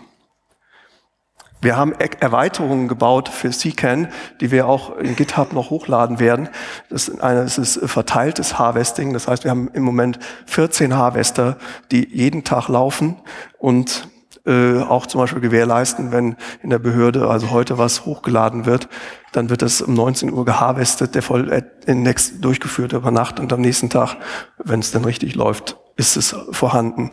Wir 1.64 1.78
haben 1.78 1.92
Erweiterungen 1.92 2.88
gebaut 2.88 3.30
für 3.30 3.48
CCAN, 3.48 4.08
die 4.42 4.50
wir 4.50 4.68
auch 4.68 4.98
in 4.98 5.16
GitHub 5.16 5.54
noch 5.54 5.70
hochladen 5.70 6.20
werden. 6.20 6.50
Das 6.90 7.08
ist, 7.08 7.22
eine, 7.22 7.42
das 7.42 7.56
ist 7.56 7.80
verteiltes 7.90 8.58
Harvesting. 8.58 9.14
Das 9.14 9.28
heißt, 9.28 9.44
wir 9.44 9.50
haben 9.50 9.70
im 9.72 9.82
Moment 9.82 10.18
14 10.44 10.94
Harvester, 10.94 11.56
die 11.90 12.06
jeden 12.06 12.44
Tag 12.44 12.68
laufen 12.68 13.16
und 13.58 14.08
äh, 14.44 14.78
auch 14.80 15.06
zum 15.06 15.22
Beispiel 15.22 15.40
gewährleisten, 15.40 16.12
wenn 16.12 16.36
in 16.62 16.68
der 16.68 16.78
Behörde 16.78 17.30
also 17.30 17.50
heute 17.50 17.78
was 17.78 18.04
hochgeladen 18.04 18.66
wird, 18.66 18.90
dann 19.32 19.48
wird 19.48 19.62
das 19.62 19.80
um 19.80 19.94
19 19.94 20.34
Uhr 20.34 20.44
geharvestet, 20.44 21.14
der 21.14 21.22
Vollindex 21.22 22.42
durchgeführt 22.42 22.92
über 22.92 23.10
Nacht 23.10 23.40
und 23.40 23.50
am 23.54 23.62
nächsten 23.62 23.88
Tag, 23.88 24.16
wenn 24.62 24.80
es 24.80 24.90
dann 24.90 25.06
richtig 25.06 25.34
läuft, 25.34 25.78
ist 25.96 26.18
es 26.18 26.36
vorhanden. 26.50 27.10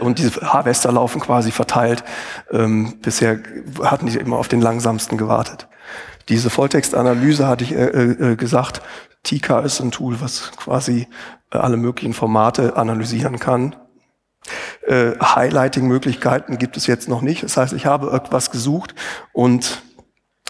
Und 0.00 0.18
diese 0.18 0.40
Harvester 0.40 0.92
laufen 0.92 1.20
quasi 1.20 1.50
verteilt. 1.50 2.04
Ähm, 2.50 2.98
bisher 3.02 3.40
hatten 3.82 4.06
die 4.06 4.16
immer 4.16 4.38
auf 4.38 4.48
den 4.48 4.60
langsamsten 4.60 5.18
gewartet. 5.18 5.68
Diese 6.28 6.50
Volltextanalyse 6.50 7.46
hatte 7.46 7.64
ich 7.64 7.72
äh, 7.72 7.86
äh, 7.86 8.36
gesagt. 8.36 8.82
Tika 9.22 9.60
ist 9.60 9.80
ein 9.80 9.90
Tool, 9.90 10.20
was 10.20 10.52
quasi 10.52 11.08
äh, 11.52 11.58
alle 11.58 11.76
möglichen 11.76 12.14
Formate 12.14 12.76
analysieren 12.76 13.38
kann. 13.38 13.76
Äh, 14.86 15.12
Highlighting-Möglichkeiten 15.20 16.58
gibt 16.58 16.76
es 16.76 16.86
jetzt 16.86 17.08
noch 17.08 17.22
nicht. 17.22 17.42
Das 17.42 17.56
heißt, 17.56 17.72
ich 17.72 17.86
habe 17.86 18.12
etwas 18.12 18.50
gesucht 18.50 18.94
und 19.32 19.82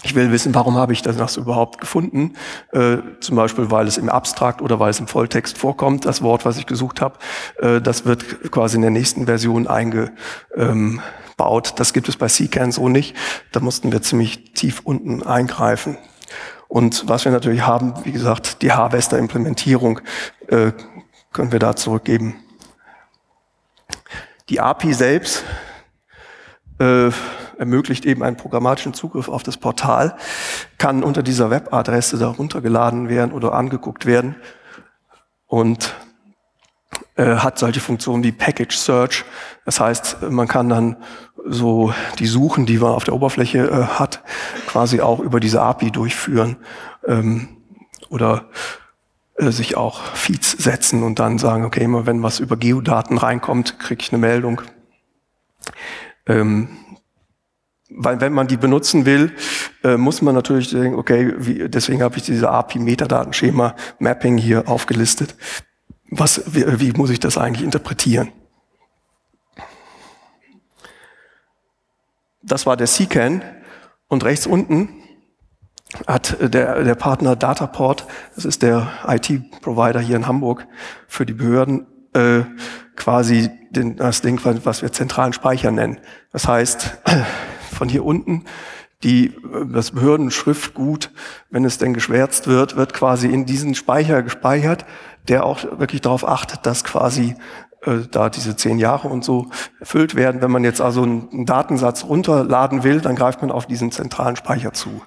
ich 0.03 0.15
will 0.15 0.31
wissen, 0.31 0.55
warum 0.55 0.77
habe 0.77 0.93
ich 0.93 1.03
das 1.03 1.37
überhaupt 1.37 1.81
gefunden? 1.81 2.35
Äh, 2.73 2.99
zum 3.21 3.37
Beispiel, 3.37 3.71
weil 3.71 3.89
es 3.89 3.99
im 3.99 4.09
Abstrakt 4.09 4.63
oder 4.63 4.79
weil 4.79 4.91
es 4.91 5.01
im 5.01 5.09
Volltext 5.09 5.59
vorkommt, 5.59 6.05
das 6.05 6.23
Wort, 6.23 6.45
was 6.45 6.57
ich 6.57 6.67
gesucht 6.67 7.01
habe. 7.01 7.19
Äh, 7.59 7.81
das 7.81 8.05
wird 8.05 8.53
quasi 8.53 8.77
in 8.77 8.83
der 8.83 8.93
nächsten 8.93 9.27
Version 9.27 9.67
eingebaut. 9.67 11.75
Das 11.77 11.93
gibt 11.93 12.09
es 12.09 12.17
bei 12.17 12.29
CCAN 12.29 12.71
so 12.71 12.89
nicht. 12.89 13.17
Da 13.51 13.61
mussten 13.61 13.91
wir 13.91 14.01
ziemlich 14.01 14.55
tief 14.55 14.83
unten 14.85 15.25
eingreifen. 15.25 15.99
Und 16.69 17.09
was 17.09 17.25
wir 17.25 17.33
natürlich 17.33 17.67
haben, 17.67 17.95
wie 18.05 18.13
gesagt, 18.13 18.63
die 18.63 18.71
Harvester-Implementierung 18.71 20.01
äh, 20.49 20.73
können 21.33 21.51
wir 21.51 21.59
da 21.59 21.75
zurückgeben. 21.75 22.37
Die 24.49 24.61
API 24.61 24.95
selbst 24.95 25.43
äh, 26.79 27.11
ermöglicht 27.59 28.07
eben 28.07 28.23
einen 28.23 28.37
programmatischen 28.37 28.95
Zugriff 28.95 29.29
auf 29.29 29.43
das 29.43 29.57
Portal, 29.57 30.17
kann 30.79 31.03
unter 31.03 31.23
dieser 31.23 31.51
Webadresse 31.51 32.19
da 32.19 32.29
runtergeladen 32.29 33.09
werden 33.09 33.33
oder 33.33 33.55
angeguckt 33.55 34.07
werden. 34.07 34.37
Und 35.47 35.95
äh, 37.17 37.37
hat 37.37 37.59
solche 37.59 37.81
Funktionen 37.81 38.23
wie 38.23 38.33
Package 38.33 38.77
Search. 38.77 39.25
Das 39.65 39.81
heißt, 39.81 40.31
man 40.31 40.47
kann 40.47 40.69
dann 40.69 40.97
so 41.45 41.93
die 42.19 42.27
Suchen, 42.27 42.65
die 42.65 42.79
man 42.79 42.93
auf 42.93 43.05
der 43.05 43.15
Oberfläche 43.15 43.59
äh, 43.59 43.99
hat, 43.99 44.23
quasi 44.67 45.01
auch 45.01 45.21
über 45.21 45.41
diese 45.41 45.61
API 45.61 45.91
durchführen 45.91 46.57
ähm, 47.07 47.49
oder 48.09 48.47
äh, 49.37 49.51
sich 49.51 49.77
auch 49.77 50.01
Feeds 50.15 50.53
setzen 50.53 51.03
und 51.03 51.19
dann 51.19 51.39
sagen, 51.39 51.65
okay, 51.65 51.83
immer 51.83 52.07
wenn 52.07 52.23
was 52.23 52.41
über 52.41 52.57
Geodaten 52.57 53.19
reinkommt, 53.19 53.79
kriege 53.79 54.03
ich 54.03 54.13
eine 54.13 54.21
Meldung. 54.21 54.63
Ähm, 56.27 56.69
weil 57.91 58.21
wenn 58.21 58.33
man 58.33 58.47
die 58.47 58.57
benutzen 58.57 59.07
will, 59.07 59.33
äh, 59.83 59.97
muss 59.97 60.23
man 60.23 60.35
natürlich 60.35 60.71
denken, 60.71 60.99
okay, 60.99 61.35
wie, 61.39 61.69
deswegen 61.69 62.03
habe 62.03 62.17
ich 62.17 62.23
diese 62.23 62.51
API-Metadatenschema 62.51 63.75
Mapping 63.99 64.37
hier 64.37 64.69
aufgelistet. 64.69 65.35
Was, 66.11 66.55
wie, 66.55 66.81
wie 66.81 66.93
muss 66.93 67.11
ich 67.11 67.21
das 67.21 67.39
eigentlich 67.39 67.65
interpretieren? 67.65 68.31
Das 72.43 72.67
war 72.67 72.77
der 72.77 72.87
CCAN 72.87 73.43
und 74.09 74.25
rechts 74.25 74.47
unten 74.47 74.89
hat 76.07 76.37
der, 76.41 76.83
der 76.85 76.95
Partner 76.95 77.35
Dataport, 77.35 78.07
das 78.35 78.45
ist 78.45 78.63
der 78.63 78.89
IT-Provider 79.07 80.01
hier 80.01 80.17
in 80.17 80.27
Hamburg 80.27 80.67
für 81.07 81.25
die 81.25 81.33
Behörden, 81.33 81.87
äh, 82.13 82.43
quasi 82.95 83.51
den, 83.71 83.97
das 83.97 84.21
Ding, 84.21 84.41
was 84.43 84.83
wir 84.83 84.93
zentralen 84.93 85.33
Speicher 85.33 85.71
nennen. 85.71 85.99
Das 86.33 86.47
heißt, 86.47 86.99
von 87.79 87.89
hier 87.89 88.05
unten 88.05 88.45
die, 89.05 89.33
das 89.73 89.93
Behördenschriftgut, 89.93 91.13
wenn 91.51 91.65
es 91.65 91.79
denn 91.79 91.95
geschwärzt 91.95 92.49
wird, 92.49 92.77
wird 92.77 92.93
quasi 92.93 93.29
in 93.29 93.47
diesen 93.47 93.75
Speicher 93.75 94.23
gespeichert, 94.23 94.85
der 95.29 95.45
auch 95.45 95.63
wirklich 95.79 96.01
darauf 96.01 96.27
achtet, 96.27 96.67
dass 96.67 96.83
quasi 96.83 97.37
äh, 97.83 97.99
da 98.11 98.29
diese 98.29 98.57
zehn 98.57 98.79
Jahre 98.79 99.09
und 99.09 99.25
so 99.25 99.51
erfüllt 99.79 100.17
werden. 100.17 100.43
Wenn 100.43 100.51
man 100.51 100.65
jetzt 100.65 100.81
also 100.81 101.03
einen, 101.03 101.29
einen 101.31 101.47
Datensatz 101.47 102.05
runterladen 102.05 102.83
will, 102.83 103.01
dann 103.01 103.15
greift 103.15 103.41
man 103.41 103.53
auf 103.53 103.67
diesen 103.67 103.93
zentralen 103.93 104.35
Speicher 104.35 104.73
zu. 104.73 105.01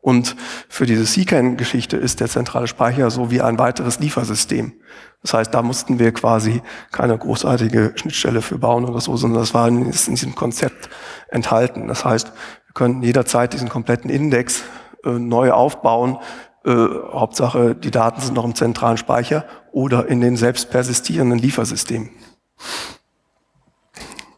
Und 0.00 0.34
für 0.68 0.86
diese 0.86 1.04
CCAN-Geschichte 1.04 1.96
ist 1.96 2.18
der 2.18 2.28
zentrale 2.28 2.66
Speicher 2.66 3.08
so 3.12 3.30
wie 3.30 3.40
ein 3.40 3.58
weiteres 3.58 4.00
Liefersystem. 4.00 4.72
Das 5.22 5.34
heißt, 5.34 5.54
da 5.54 5.62
mussten 5.62 5.98
wir 5.98 6.12
quasi 6.12 6.62
keine 6.90 7.16
großartige 7.16 7.92
Schnittstelle 7.94 8.42
für 8.42 8.58
bauen 8.58 8.84
oder 8.84 9.00
so, 9.00 9.16
sondern 9.16 9.40
das 9.40 9.54
war 9.54 9.68
in 9.68 9.90
diesem 9.90 10.34
Konzept 10.34 10.90
enthalten. 11.28 11.86
Das 11.86 12.04
heißt, 12.04 12.28
wir 12.28 12.74
können 12.74 13.02
jederzeit 13.02 13.52
diesen 13.52 13.68
kompletten 13.68 14.10
Index 14.10 14.64
äh, 15.04 15.10
neu 15.10 15.52
aufbauen. 15.52 16.18
Äh, 16.64 16.70
Hauptsache, 16.70 17.76
die 17.76 17.92
Daten 17.92 18.20
sind 18.20 18.34
noch 18.34 18.44
im 18.44 18.56
zentralen 18.56 18.96
Speicher 18.96 19.44
oder 19.70 20.08
in 20.08 20.20
den 20.20 20.36
selbst 20.36 20.70
persistierenden 20.70 21.38
Liefersystemen. 21.38 22.10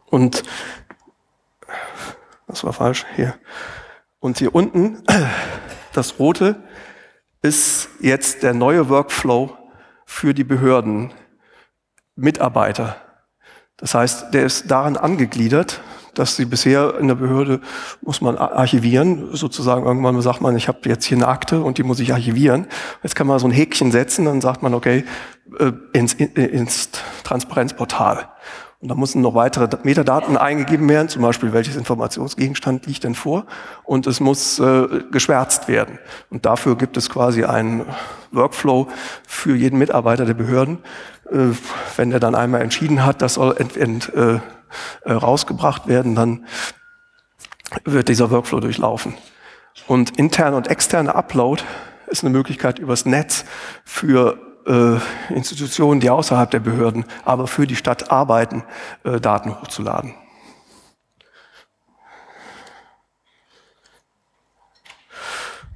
Und 0.05 0.43
das 2.47 2.63
war 2.63 2.73
falsch 2.73 3.05
hier. 3.15 3.35
Und 4.19 4.37
hier 4.37 4.53
unten, 4.53 5.03
das 5.93 6.19
rote, 6.19 6.63
ist 7.41 7.89
jetzt 7.99 8.43
der 8.43 8.53
neue 8.53 8.89
Workflow 8.89 9.57
für 10.05 10.33
die 10.33 10.43
Behörden, 10.43 11.11
Mitarbeiter. 12.15 12.95
Das 13.77 13.93
heißt, 13.93 14.33
der 14.33 14.45
ist 14.45 14.71
daran 14.71 14.95
angegliedert, 14.95 15.81
dass 16.13 16.37
sie 16.37 16.45
bisher 16.45 16.97
in 16.97 17.09
der 17.09 17.15
Behörde 17.15 17.59
muss 18.01 18.21
man 18.21 18.37
archivieren, 18.37 19.35
sozusagen 19.35 19.85
irgendwann 19.85 20.21
sagt 20.21 20.39
man, 20.39 20.55
ich 20.55 20.69
habe 20.69 20.79
jetzt 20.85 21.05
hier 21.05 21.17
eine 21.17 21.27
Akte 21.27 21.61
und 21.61 21.77
die 21.77 21.83
muss 21.83 21.99
ich 21.99 22.13
archivieren. 22.13 22.67
Jetzt 23.03 23.15
kann 23.15 23.27
man 23.27 23.37
so 23.37 23.47
ein 23.47 23.51
Häkchen 23.51 23.91
setzen, 23.91 24.25
dann 24.25 24.39
sagt 24.39 24.63
man, 24.63 24.73
okay, 24.73 25.03
äh, 25.59 25.73
ins, 25.91 26.13
ins 26.13 26.89
Transparenzportal. 27.23 28.29
Und 28.85 28.89
da 28.89 28.93
müssen 28.93 29.23
noch 29.23 29.33
weitere 29.33 29.67
Metadaten 29.81 30.37
eingegeben 30.37 30.87
werden, 30.87 31.09
zum 31.09 31.23
Beispiel 31.23 31.53
welches 31.53 31.75
Informationsgegenstand 31.75 32.85
liegt 32.85 33.03
denn 33.03 33.15
vor. 33.15 33.47
Und 33.83 34.05
es 34.05 34.19
muss 34.19 34.59
äh, 34.59 34.85
geschwärzt 35.11 35.67
werden. 35.67 35.97
Und 36.29 36.45
dafür 36.45 36.77
gibt 36.77 36.95
es 36.95 37.09
quasi 37.09 37.45
einen 37.45 37.87
Workflow 38.31 38.87
für 39.27 39.55
jeden 39.55 39.79
Mitarbeiter 39.79 40.25
der 40.25 40.35
Behörden. 40.35 40.83
Äh, 41.31 41.55
wenn 41.95 42.11
er 42.11 42.19
dann 42.19 42.35
einmal 42.35 42.61
entschieden 42.61 43.03
hat, 43.03 43.23
das 43.23 43.33
soll 43.33 43.55
ent, 43.57 43.75
ent, 43.75 44.13
äh, 44.13 44.35
äh 44.35 45.11
rausgebracht 45.11 45.87
werden, 45.87 46.13
dann 46.13 46.45
wird 47.85 48.07
dieser 48.07 48.29
Workflow 48.29 48.59
durchlaufen. 48.59 49.15
Und 49.87 50.19
interne 50.19 50.55
und 50.55 50.67
externe 50.67 51.15
Upload 51.15 51.63
ist 52.05 52.23
eine 52.23 52.29
Möglichkeit 52.29 52.77
übers 52.77 53.07
Netz 53.07 53.45
für 53.83 54.37
äh, 54.65 54.97
Institutionen, 55.33 55.99
die 55.99 56.09
außerhalb 56.09 56.49
der 56.49 56.59
Behörden, 56.59 57.05
aber 57.23 57.47
für 57.47 57.67
die 57.67 57.75
Stadt 57.75 58.11
arbeiten, 58.11 58.63
äh, 59.03 59.19
Daten 59.19 59.59
hochzuladen. 59.59 60.13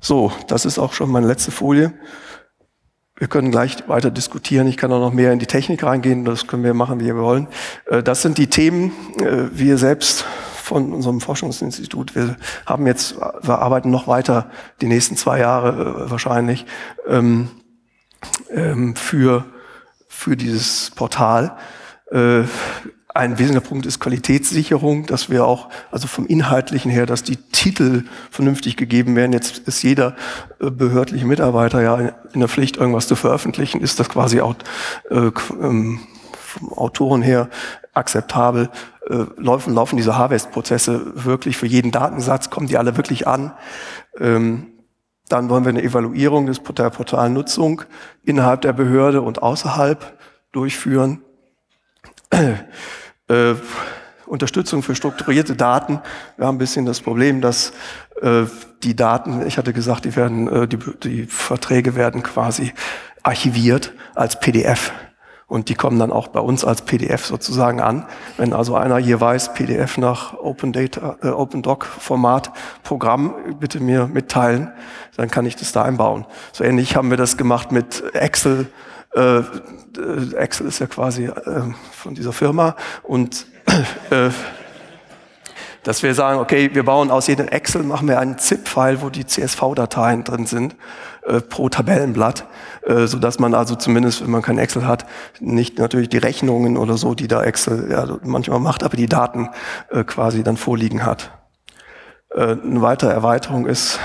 So, 0.02 0.32
das 0.48 0.66
ist 0.66 0.80
auch 0.80 0.94
schon 0.94 1.12
meine 1.12 1.28
letzte 1.28 1.52
Folie. 1.52 1.94
Wir 3.18 3.28
können 3.28 3.52
gleich 3.52 3.88
weiter 3.90 4.12
diskutieren. 4.12 4.66
Ich 4.68 4.78
kann 4.78 4.94
auch 4.94 5.02
noch 5.02 5.12
mehr 5.12 5.34
in 5.34 5.40
die 5.40 5.46
Technik 5.46 5.84
reingehen. 5.84 6.24
Das 6.24 6.48
können 6.48 6.64
wir 6.64 6.74
machen, 6.74 7.02
wie 7.02 7.06
wir 7.06 7.18
wollen. 7.18 7.48
Äh, 7.86 8.02
das 8.02 8.22
sind 8.22 8.38
die 8.38 8.48
Themen. 8.48 8.92
Äh, 9.20 9.50
wir 9.52 9.78
selbst 9.78 10.26
von 10.64 10.94
unserem 10.94 11.20
Forschungsinstitut, 11.20 12.16
wir 12.16 12.38
haben 12.66 12.86
jetzt, 12.86 13.18
wir 13.20 13.58
arbeiten 13.58 13.90
noch 13.90 14.08
weiter 14.08 14.52
die 14.82 14.88
nächsten 14.88 15.18
zwei 15.18 15.40
Jahre 15.40 16.06
äh, 16.06 16.12
wahrscheinlich 16.12 16.66
ähm, 17.08 17.50
ähm, 18.52 18.96
für, 18.96 19.46
für 20.08 20.36
dieses 20.36 20.92
Portal. 20.92 21.58
Äh, 22.12 22.44
ein 23.14 23.40
wesentlicher 23.40 23.68
Punkt 23.68 23.86
ist 23.86 24.00
Qualitätssicherung, 24.00 25.06
dass 25.08 25.30
wir 25.30 25.46
auch, 25.46 25.70
also 25.92 26.08
vom 26.08 26.28
Inhaltlichen 26.28 26.92
her, 26.92 27.06
dass 27.06 27.24
die 27.24 27.38
Titel 27.38 28.04
vernünftig 28.30 28.78
gegeben 28.78 29.16
werden. 29.16 29.34
Jetzt 29.34 29.60
ist 29.60 29.82
jeder 29.82 30.16
äh, 30.62 30.70
behördliche 30.70 31.26
Mitarbeiter 31.26 31.82
ja 31.82 31.98
in 32.34 32.40
der 32.40 32.48
Pflicht, 32.48 32.78
irgendwas 32.78 33.08
zu 33.08 33.16
veröffentlichen. 33.16 33.82
Ist 33.82 34.00
das 34.00 34.10
quasi 34.10 34.42
auch 34.42 34.56
äh, 35.10 35.32
ähm, 35.60 36.00
vom 36.40 36.72
Autoren 36.74 37.22
her 37.22 37.50
akzeptabel? 37.94 38.70
Äh, 39.10 39.26
laufen, 39.38 39.74
laufen 39.74 39.98
diese 39.98 40.18
Harvest-Prozesse 40.18 41.26
wirklich 41.26 41.58
für 41.58 41.68
jeden 41.68 41.92
Datensatz? 41.92 42.52
Kommen 42.52 42.68
die 42.68 42.78
alle 42.78 42.96
wirklich 42.96 43.28
an? 43.28 43.54
Ähm, 44.20 44.68
dann 45.30 45.50
wollen 45.50 45.64
wir 45.64 45.70
eine 45.70 45.84
Evaluierung 45.84 46.48
des, 46.48 46.62
der 46.62 46.90
Portalnutzung 46.90 47.84
innerhalb 48.24 48.62
der 48.62 48.74
Behörde 48.74 49.22
und 49.22 49.42
außerhalb 49.42 50.18
durchführen. 50.52 51.22
Äh, 53.28 53.56
Unterstützung 54.26 54.84
für 54.84 54.96
strukturierte 54.96 55.56
Daten. 55.56 56.02
Wir 56.38 56.48
haben 56.48 56.56
ein 56.56 56.60
bisschen 56.60 56.86
das 56.86 57.02
Problem, 57.02 57.42
dass 57.42 57.74
äh, 58.22 58.44
die 58.84 58.96
Daten, 58.96 59.46
ich 59.46 59.58
hatte 59.58 59.74
gesagt, 59.74 60.06
die 60.06 60.16
werden, 60.16 60.48
äh, 60.48 60.68
die, 60.68 60.78
die 61.04 61.26
Verträge 61.26 61.96
werden 61.96 62.24
quasi 62.24 62.74
archiviert 63.24 63.94
als 64.16 64.40
PDF. 64.40 64.92
Und 65.50 65.70
die 65.70 65.74
kommen 65.74 65.98
dann 65.98 66.12
auch 66.12 66.28
bei 66.28 66.40
uns 66.40 66.64
als 66.64 66.84
PDF 66.84 67.26
sozusagen 67.26 67.82
an. 67.82 68.06
Wenn 68.38 68.54
also 68.54 68.76
einer 68.76 68.98
hier 68.98 69.20
weiß, 69.20 69.56
PDF 69.56 69.98
nach 69.98 70.36
Open 70.36 70.72
Data, 70.72 71.18
äh, 71.24 71.30
Open 71.30 71.64
Doc 71.64 71.86
Format 71.86 72.52
Programm, 72.84 73.34
bitte 73.60 73.80
mir 73.80 74.08
mitteilen, 74.08 74.72
dann 75.18 75.32
kann 75.32 75.48
ich 75.48 75.56
das 75.56 75.72
da 75.72 75.82
einbauen. 75.84 76.26
So 76.52 76.64
ähnlich 76.64 76.96
haben 76.96 77.10
wir 77.10 77.18
das 77.18 77.36
gemacht 77.36 77.72
mit 77.72 78.04
Excel. 78.14 78.68
Äh, 79.16 79.42
Excel 80.38 80.68
ist 80.68 80.78
ja 80.80 80.86
quasi 80.86 81.26
äh, 81.26 81.34
von 81.92 82.14
dieser 82.14 82.32
Firma 82.32 82.76
und 83.02 83.48
äh, 84.12 84.30
dass 85.84 86.04
wir 86.04 86.14
sagen, 86.14 86.40
okay, 86.40 86.70
wir 86.74 86.84
bauen 86.84 87.10
aus 87.10 87.26
jedem 87.26 87.48
Excel, 87.48 87.84
machen 87.84 88.08
wir 88.08 88.20
einen 88.20 88.38
ZIP-File, 88.38 89.02
wo 89.02 89.10
die 89.10 89.26
CSV-Dateien 89.26 90.24
drin 90.24 90.46
sind, 90.46 90.76
äh, 91.26 91.42
pro 91.42 91.70
Tabellenblatt, 91.70 92.46
äh, 92.84 93.08
so 93.08 93.20
dass 93.20 93.40
man 93.40 93.54
also 93.54 93.76
zumindest, 93.76 94.24
wenn 94.24 94.32
man 94.32 94.42
kein 94.42 94.58
Excel 94.58 94.88
hat, 94.88 95.06
nicht 95.40 95.80
natürlich 95.80 96.10
die 96.10 96.18
Rechnungen 96.18 96.78
oder 96.78 96.98
so, 96.98 97.16
die 97.16 97.28
da 97.28 97.44
Excel 97.44 97.90
ja, 97.92 98.18
manchmal 98.24 98.60
macht, 98.60 98.84
aber 98.84 98.98
die 98.98 99.08
Daten 99.08 99.50
äh, 99.90 100.04
quasi 100.04 100.44
dann 100.44 100.58
vorliegen 100.58 101.06
hat. 101.06 101.32
Äh, 102.32 102.56
eine 102.64 102.82
weitere 102.82 103.12
Erweiterung 103.12 103.66
ist 103.66 104.00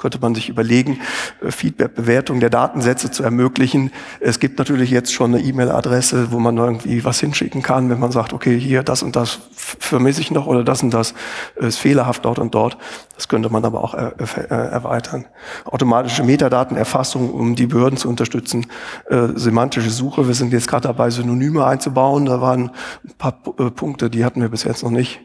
könnte 0.00 0.18
man 0.20 0.34
sich 0.34 0.48
überlegen, 0.48 1.00
äh, 1.40 1.50
Feedback-Bewertung 1.52 2.40
der 2.40 2.50
Datensätze 2.50 3.10
zu 3.10 3.22
ermöglichen. 3.22 3.92
Es 4.18 4.40
gibt 4.40 4.58
natürlich 4.58 4.90
jetzt 4.90 5.12
schon 5.12 5.34
eine 5.34 5.44
E-Mail-Adresse, 5.44 6.32
wo 6.32 6.38
man 6.38 6.56
irgendwie 6.56 7.04
was 7.04 7.20
hinschicken 7.20 7.62
kann, 7.62 7.90
wenn 7.90 8.00
man 8.00 8.10
sagt, 8.10 8.32
okay, 8.32 8.58
hier 8.58 8.82
das 8.82 9.02
und 9.02 9.14
das 9.14 9.40
vermisse 9.54 10.20
ich 10.20 10.30
noch 10.30 10.46
oder 10.46 10.64
das 10.64 10.82
und 10.82 10.92
das 10.92 11.14
ist 11.56 11.78
fehlerhaft 11.78 12.24
dort 12.24 12.38
und 12.38 12.54
dort. 12.54 12.78
Das 13.14 13.28
könnte 13.28 13.50
man 13.50 13.64
aber 13.64 13.84
auch 13.84 13.94
äh, 13.94 14.10
erweitern. 14.48 15.26
Automatische 15.66 16.24
Metadatenerfassung, 16.24 17.30
um 17.30 17.54
die 17.54 17.66
Behörden 17.66 17.98
zu 17.98 18.08
unterstützen. 18.08 18.66
Äh, 19.10 19.28
semantische 19.34 19.90
Suche, 19.90 20.26
wir 20.26 20.34
sind 20.34 20.52
jetzt 20.52 20.68
gerade 20.68 20.88
dabei, 20.88 21.10
Synonyme 21.10 21.66
einzubauen. 21.66 22.24
Da 22.24 22.40
waren 22.40 22.70
ein 23.04 23.12
paar 23.18 23.32
Punkte, 23.32 24.08
die 24.08 24.24
hatten 24.24 24.40
wir 24.40 24.48
bis 24.48 24.64
jetzt 24.64 24.82
noch 24.82 24.90
nicht 24.90 25.20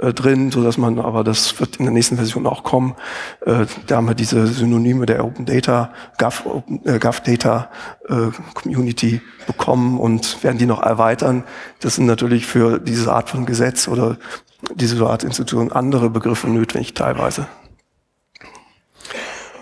äh, 0.00 0.12
drin, 0.12 0.50
so 0.50 0.62
dass 0.62 0.78
man, 0.78 0.98
aber 0.98 1.24
das 1.24 1.60
wird 1.60 1.76
in 1.76 1.84
der 1.84 1.92
nächsten 1.92 2.16
Version 2.16 2.46
auch 2.46 2.62
kommen. 2.62 2.94
Äh, 3.44 3.66
da 3.86 3.96
haben 3.96 4.08
wir 4.08 4.14
diese 4.14 4.46
Synonyme 4.46 5.06
der 5.06 5.24
Open 5.24 5.46
Data, 5.46 5.92
Gov, 6.18 6.46
Open, 6.46 6.80
äh, 6.86 6.98
Gov 6.98 7.20
Data 7.20 7.70
äh, 8.08 8.28
Community 8.54 9.20
bekommen 9.46 9.98
und 9.98 10.42
werden 10.42 10.58
die 10.58 10.66
noch 10.66 10.82
erweitern. 10.82 11.44
Das 11.80 11.96
sind 11.96 12.06
natürlich 12.06 12.46
für 12.46 12.78
diese 12.78 13.12
Art 13.12 13.30
von 13.30 13.46
Gesetz 13.46 13.88
oder 13.88 14.16
diese 14.74 15.04
Art 15.06 15.24
Institution 15.24 15.72
andere 15.72 16.10
Begriffe 16.10 16.48
nötig 16.48 16.94
teilweise 16.94 17.46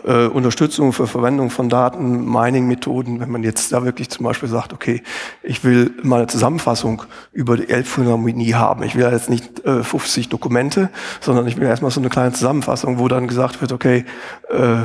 äh, 0.08 0.26
Unterstützung 0.26 0.94
für 0.94 1.06
Verwendung 1.06 1.50
von 1.50 1.68
Daten, 1.68 2.24
Mining-Methoden, 2.24 3.20
wenn 3.20 3.30
man 3.30 3.42
jetzt 3.42 3.70
da 3.72 3.84
wirklich 3.84 4.08
zum 4.08 4.24
Beispiel 4.24 4.48
sagt, 4.48 4.72
okay, 4.72 5.02
ich 5.42 5.64
will 5.64 5.92
mal 6.02 6.16
eine 6.16 6.26
Zusammenfassung 6.28 7.02
über 7.32 7.58
die 7.58 7.68
Elbphilharmonie 7.68 8.54
haben. 8.54 8.82
Ich 8.84 8.94
will 8.94 9.02
jetzt 9.02 9.28
nicht 9.28 9.64
äh, 9.66 9.82
50 9.84 10.30
Dokumente, 10.30 10.88
sondern 11.20 11.46
ich 11.46 11.58
will 11.58 11.66
erstmal 11.66 11.90
so 11.90 12.00
eine 12.00 12.08
kleine 12.08 12.32
Zusammenfassung, 12.32 12.98
wo 12.98 13.06
dann 13.08 13.28
gesagt 13.28 13.60
wird, 13.60 13.70
okay, 13.70 14.06
äh, 14.48 14.78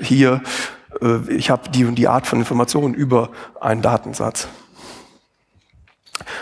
hier, 0.00 0.40
äh, 1.02 1.30
ich 1.30 1.50
habe 1.50 1.68
die 1.68 1.84
und 1.84 1.96
die 1.96 2.08
Art 2.08 2.26
von 2.26 2.38
Informationen 2.38 2.94
über 2.94 3.30
einen 3.60 3.82
Datensatz. 3.82 4.48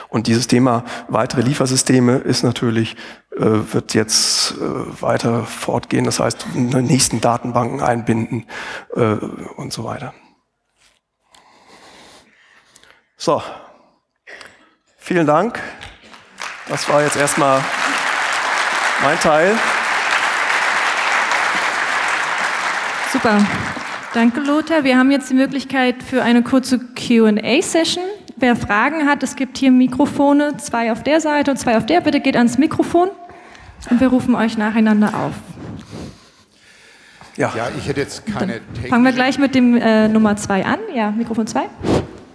Und 0.08 0.26
dieses 0.26 0.46
Thema 0.46 0.84
weitere 1.08 1.42
Liefersysteme 1.42 2.18
ist 2.18 2.42
natürlich, 2.42 2.96
äh, 3.36 3.40
wird 3.40 3.94
jetzt 3.94 4.52
äh, 4.52 5.02
weiter 5.02 5.44
fortgehen, 5.44 6.04
das 6.04 6.20
heißt, 6.20 6.46
in 6.54 6.70
den 6.70 6.84
nächsten 6.84 7.20
Datenbanken 7.20 7.80
einbinden 7.80 8.46
äh, 8.94 9.14
und 9.56 9.72
so 9.72 9.84
weiter. 9.84 10.14
So, 13.16 13.42
vielen 14.98 15.26
Dank. 15.26 15.60
Das 16.68 16.88
war 16.88 17.02
jetzt 17.02 17.16
erstmal 17.16 17.62
mein 19.02 19.18
Teil. 19.20 19.56
Super. 23.12 23.38
Danke, 24.12 24.40
Lothar. 24.40 24.84
Wir 24.84 24.98
haben 24.98 25.10
jetzt 25.10 25.30
die 25.30 25.34
Möglichkeit 25.34 26.02
für 26.02 26.22
eine 26.22 26.42
kurze 26.42 26.78
QA-Session. 26.78 28.04
Wer 28.36 28.56
Fragen 28.56 29.06
hat, 29.06 29.22
es 29.22 29.36
gibt 29.36 29.58
hier 29.58 29.70
Mikrofone, 29.70 30.56
zwei 30.56 30.90
auf 30.90 31.02
der 31.02 31.20
Seite 31.20 31.52
und 31.52 31.56
zwei 31.56 31.76
auf 31.76 31.86
der. 31.86 32.00
Bitte 32.00 32.20
geht 32.20 32.36
ans 32.36 32.58
Mikrofon 32.58 33.10
und 33.90 34.00
wir 34.00 34.08
rufen 34.08 34.34
euch 34.34 34.58
nacheinander 34.58 35.14
auf. 35.14 35.34
Ja, 37.36 37.52
ja 37.56 37.68
ich 37.78 37.86
hätte 37.86 38.00
jetzt 38.00 38.26
keine. 38.26 38.60
Fangen 38.88 39.04
wir 39.04 39.12
gleich 39.12 39.38
mit 39.38 39.54
dem 39.54 39.76
äh, 39.76 40.08
Nummer 40.08 40.36
zwei 40.36 40.64
an. 40.64 40.78
Ja, 40.94 41.12
Mikrofon 41.12 41.46
zwei. 41.46 41.66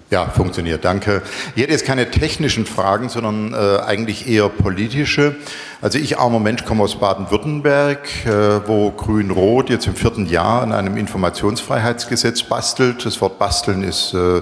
Ja, 0.10 0.26
funktioniert, 0.28 0.86
danke. 0.86 1.22
Ich 1.56 1.62
hätte 1.62 1.72
jetzt 1.72 1.86
keine 1.86 2.10
technischen 2.10 2.66
Fragen, 2.66 3.10
sondern 3.10 3.54
äh, 3.54 3.82
eigentlich 3.82 4.28
eher 4.28 4.50
politische. 4.50 5.36
Also 5.82 5.98
ich, 5.98 6.20
armer 6.20 6.42
Mensch, 6.42 6.66
komme 6.66 6.84
aus 6.84 7.00
Baden-Württemberg, 7.00 8.26
äh, 8.26 8.68
wo 8.68 8.92
Grün-Rot 8.92 9.70
jetzt 9.70 9.88
im 9.88 9.96
vierten 9.96 10.26
Jahr 10.26 10.62
an 10.62 10.74
einem 10.74 10.98
Informationsfreiheitsgesetz 10.98 12.44
bastelt. 12.44 13.06
Das 13.06 13.22
Wort 13.22 13.40
basteln 13.40 13.84
ist 13.84 14.14
äh, 14.14 14.42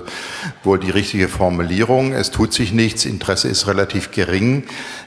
wohl 0.63 0.79
die 0.79 0.89
richtige 0.89 1.27
Formulierung. 1.27 2.11
Es 2.11 2.31
tut 2.31 2.53
sich 2.53 2.73
nichts, 2.73 3.05
Interesse 3.05 3.49
ist 3.49 3.67
relativ 3.67 4.09
gering. 4.09 4.63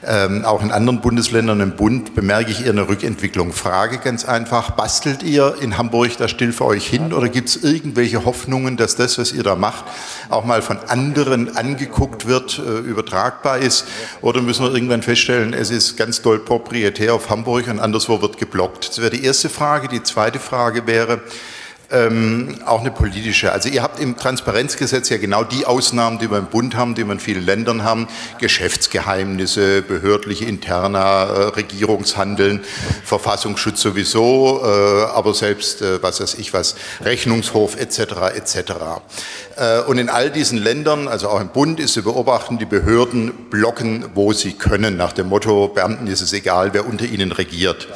Ähm, 0.07 0.45
auch 0.45 0.63
in 0.63 0.71
anderen 0.71 1.01
Bundesländern 1.01 1.59
im 1.59 1.75
Bund 1.75 2.15
bemerke 2.15 2.51
ich 2.51 2.63
eher 2.63 2.71
eine 2.71 2.87
Rückentwicklung. 2.87 3.51
Frage 3.51 3.97
ganz 3.97 4.23
einfach, 4.23 4.71
bastelt 4.71 5.23
ihr 5.23 5.55
in 5.59 5.77
Hamburg 5.77 6.15
da 6.17 6.29
still 6.29 6.53
für 6.53 6.63
euch 6.63 6.87
hin 6.87 7.11
oder 7.11 7.27
gibt 7.27 7.49
es 7.49 7.61
irgendwelche 7.61 8.23
Hoffnungen, 8.23 8.77
dass 8.77 8.95
das, 8.95 9.17
was 9.17 9.33
ihr 9.33 9.43
da 9.43 9.57
macht, 9.57 9.83
auch 10.29 10.45
mal 10.45 10.61
von 10.61 10.79
anderen 10.87 11.57
angeguckt 11.57 12.25
wird, 12.25 12.57
äh, 12.57 12.79
übertragbar 12.79 13.57
ist? 13.57 13.85
Oder 14.21 14.41
müssen 14.41 14.63
wir 14.63 14.73
irgendwann 14.73 15.01
feststellen, 15.01 15.53
es 15.53 15.71
ist 15.71 15.97
ganz 15.97 16.20
doll 16.21 16.39
proprietär 16.39 17.13
auf 17.13 17.29
Hamburg 17.29 17.67
und 17.67 17.79
anderswo 17.79 18.21
wird 18.21 18.37
geblockt. 18.37 18.89
Das 18.89 18.99
wäre 18.99 19.11
die 19.11 19.23
erste 19.23 19.49
Frage. 19.49 19.87
Die 19.87 20.03
zweite 20.03 20.39
Frage 20.39 20.87
wäre, 20.87 21.21
ähm, 21.91 22.55
auch 22.65 22.81
eine 22.81 22.91
politische. 22.91 23.51
Also 23.51 23.69
ihr 23.69 23.83
habt 23.83 23.99
im 23.99 24.17
Transparenzgesetz 24.17 25.09
ja 25.09 25.17
genau 25.17 25.43
die 25.43 25.65
Ausnahmen, 25.65 26.19
die 26.19 26.29
wir 26.29 26.37
im 26.37 26.45
Bund 26.45 26.75
haben, 26.75 26.95
die 26.95 27.03
wir 27.03 27.13
in 27.13 27.19
vielen 27.19 27.45
Ländern 27.45 27.83
haben. 27.83 28.07
Geschäftsgeheimnisse, 28.39 29.81
behördliche 29.81 30.45
interner 30.45 30.99
äh, 30.99 31.43
Regierungshandeln, 31.55 32.61
Verfassungsschutz 33.03 33.81
sowieso, 33.81 34.61
äh, 34.63 35.03
aber 35.13 35.33
selbst, 35.33 35.81
äh, 35.81 36.01
was 36.01 36.21
weiß 36.21 36.35
ich 36.35 36.53
was, 36.53 36.75
Rechnungshof 37.03 37.79
etc. 37.79 37.99
etc. 38.35 38.71
Äh, 39.57 39.81
und 39.81 39.97
in 39.97 40.09
all 40.09 40.29
diesen 40.29 40.57
Ländern, 40.57 41.07
also 41.07 41.29
auch 41.29 41.41
im 41.41 41.49
Bund, 41.49 41.79
ist 41.79 41.93
zu 41.93 42.03
beobachten, 42.03 42.57
die 42.57 42.65
Behörden 42.65 43.31
blocken, 43.49 44.05
wo 44.13 44.33
sie 44.33 44.53
können, 44.53 44.97
nach 44.97 45.13
dem 45.13 45.29
Motto, 45.29 45.67
Beamten 45.67 46.07
ist 46.07 46.21
es 46.21 46.33
egal, 46.33 46.73
wer 46.73 46.87
unter 46.87 47.05
ihnen 47.05 47.31
regiert. 47.31 47.87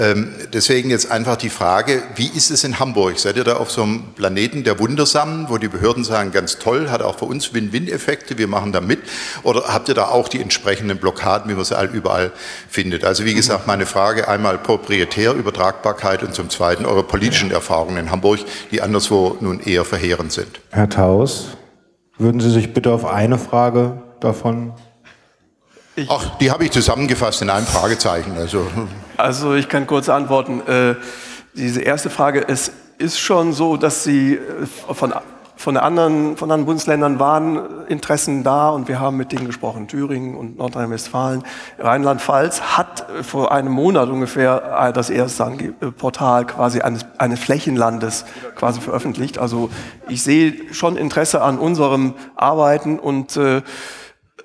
Ähm, 0.00 0.28
deswegen 0.52 0.90
jetzt 0.90 1.10
einfach 1.10 1.36
die 1.36 1.50
Frage, 1.50 2.04
wie 2.14 2.28
ist 2.28 2.52
es 2.52 2.62
in 2.62 2.78
Hamburg? 2.78 3.18
Seid 3.18 3.36
ihr 3.36 3.42
da 3.42 3.56
auf 3.56 3.72
so 3.72 3.82
einem 3.82 4.04
Planeten 4.14 4.62
der 4.62 4.78
Wundersamen, 4.78 5.48
wo 5.48 5.58
die 5.58 5.66
Behörden 5.66 6.04
sagen, 6.04 6.30
ganz 6.30 6.58
toll, 6.60 6.88
hat 6.88 7.02
auch 7.02 7.18
für 7.18 7.24
uns 7.24 7.52
Win-Win-Effekte, 7.52 8.38
wir 8.38 8.46
machen 8.46 8.72
da 8.72 8.80
mit? 8.80 9.00
Oder 9.42 9.64
habt 9.66 9.88
ihr 9.88 9.94
da 9.94 10.04
auch 10.04 10.28
die 10.28 10.40
entsprechenden 10.40 10.98
Blockaden, 10.98 11.50
wie 11.50 11.54
man 11.54 11.64
sie 11.64 11.74
überall 11.92 12.30
findet? 12.68 13.04
Also 13.04 13.24
wie 13.24 13.34
gesagt, 13.34 13.66
meine 13.66 13.86
Frage 13.86 14.28
einmal 14.28 14.58
proprietär, 14.58 15.34
Übertragbarkeit 15.34 16.22
und 16.22 16.32
zum 16.32 16.48
Zweiten 16.48 16.86
eure 16.86 17.02
politischen 17.02 17.50
Erfahrungen 17.50 17.96
in 17.96 18.10
Hamburg, 18.12 18.38
die 18.70 18.80
anderswo 18.80 19.36
nun 19.40 19.58
eher 19.58 19.84
verheerend 19.84 20.30
sind. 20.30 20.60
Herr 20.70 20.88
Taus, 20.88 21.56
würden 22.18 22.40
Sie 22.40 22.50
sich 22.50 22.72
bitte 22.72 22.92
auf 22.92 23.04
eine 23.04 23.38
Frage 23.38 24.00
davon 24.20 24.74
ich 25.98 26.10
Ach, 26.10 26.36
die 26.38 26.50
habe 26.50 26.64
ich 26.64 26.70
zusammengefasst 26.70 27.42
in 27.42 27.50
einem 27.50 27.66
Fragezeichen. 27.66 28.36
Also, 28.36 28.66
also 29.16 29.54
ich 29.54 29.68
kann 29.68 29.86
kurz 29.86 30.08
antworten. 30.08 30.60
Äh, 30.66 30.94
diese 31.54 31.82
erste 31.82 32.08
Frage, 32.08 32.46
es 32.46 32.72
ist 32.98 33.18
schon 33.18 33.52
so, 33.52 33.76
dass 33.76 34.04
Sie 34.04 34.34
äh, 34.34 34.38
von, 34.66 35.12
von, 35.56 35.76
anderen, 35.76 36.36
von 36.36 36.50
anderen 36.50 36.66
Bundesländern 36.66 37.18
waren 37.18 37.86
Interessen 37.88 38.44
da 38.44 38.70
und 38.70 38.86
wir 38.86 39.00
haben 39.00 39.16
mit 39.16 39.32
denen 39.32 39.46
gesprochen. 39.46 39.88
Thüringen 39.88 40.36
und 40.36 40.56
Nordrhein-Westfalen. 40.56 41.42
Rheinland-Pfalz 41.80 42.60
hat 42.60 43.06
äh, 43.10 43.24
vor 43.24 43.50
einem 43.50 43.72
Monat 43.72 44.08
ungefähr 44.08 44.92
das 44.94 45.10
erste 45.10 45.44
Portal 45.96 46.46
quasi 46.46 46.80
eines, 46.80 47.06
eines 47.18 47.40
Flächenlandes 47.40 48.24
quasi 48.54 48.80
veröffentlicht. 48.80 49.38
Also 49.38 49.70
ich 50.08 50.22
sehe 50.22 50.72
schon 50.72 50.96
Interesse 50.96 51.42
an 51.42 51.58
unserem 51.58 52.14
Arbeiten 52.36 53.00
und 53.00 53.36
äh, 53.36 53.62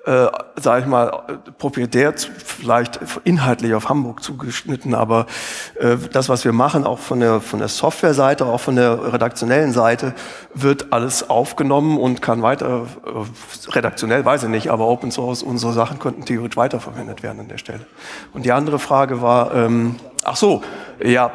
äh, 0.06 0.26
sage 0.60 0.82
ich 0.82 0.86
mal, 0.86 1.22
proprietär 1.58 2.14
vielleicht 2.16 3.00
inhaltlich 3.24 3.74
auf 3.74 3.88
Hamburg 3.88 4.22
zugeschnitten, 4.22 4.94
aber 4.94 5.26
äh, 5.80 5.96
das, 6.12 6.28
was 6.28 6.44
wir 6.44 6.52
machen, 6.52 6.84
auch 6.84 6.98
von 6.98 7.20
der, 7.20 7.40
von 7.40 7.58
der 7.58 7.68
Softwareseite, 7.68 8.44
auch 8.44 8.60
von 8.60 8.76
der 8.76 9.12
redaktionellen 9.12 9.72
Seite, 9.72 10.14
wird 10.52 10.92
alles 10.92 11.30
aufgenommen 11.30 11.98
und 11.98 12.20
kann 12.20 12.42
weiter, 12.42 12.86
äh, 13.06 13.70
redaktionell 13.70 14.24
weiß 14.24 14.42
ich 14.44 14.50
nicht, 14.50 14.70
aber 14.70 14.86
Open 14.86 15.10
Source, 15.10 15.42
unsere 15.42 15.72
Sachen 15.72 15.98
könnten 15.98 16.24
theoretisch 16.24 16.56
weiterverwendet 16.56 17.22
werden 17.22 17.40
an 17.40 17.48
der 17.48 17.58
Stelle. 17.58 17.86
Und 18.32 18.44
die 18.44 18.52
andere 18.52 18.78
Frage 18.78 19.22
war, 19.22 19.54
ähm, 19.54 19.96
ach 20.22 20.36
so, 20.36 20.62
ja, 21.02 21.30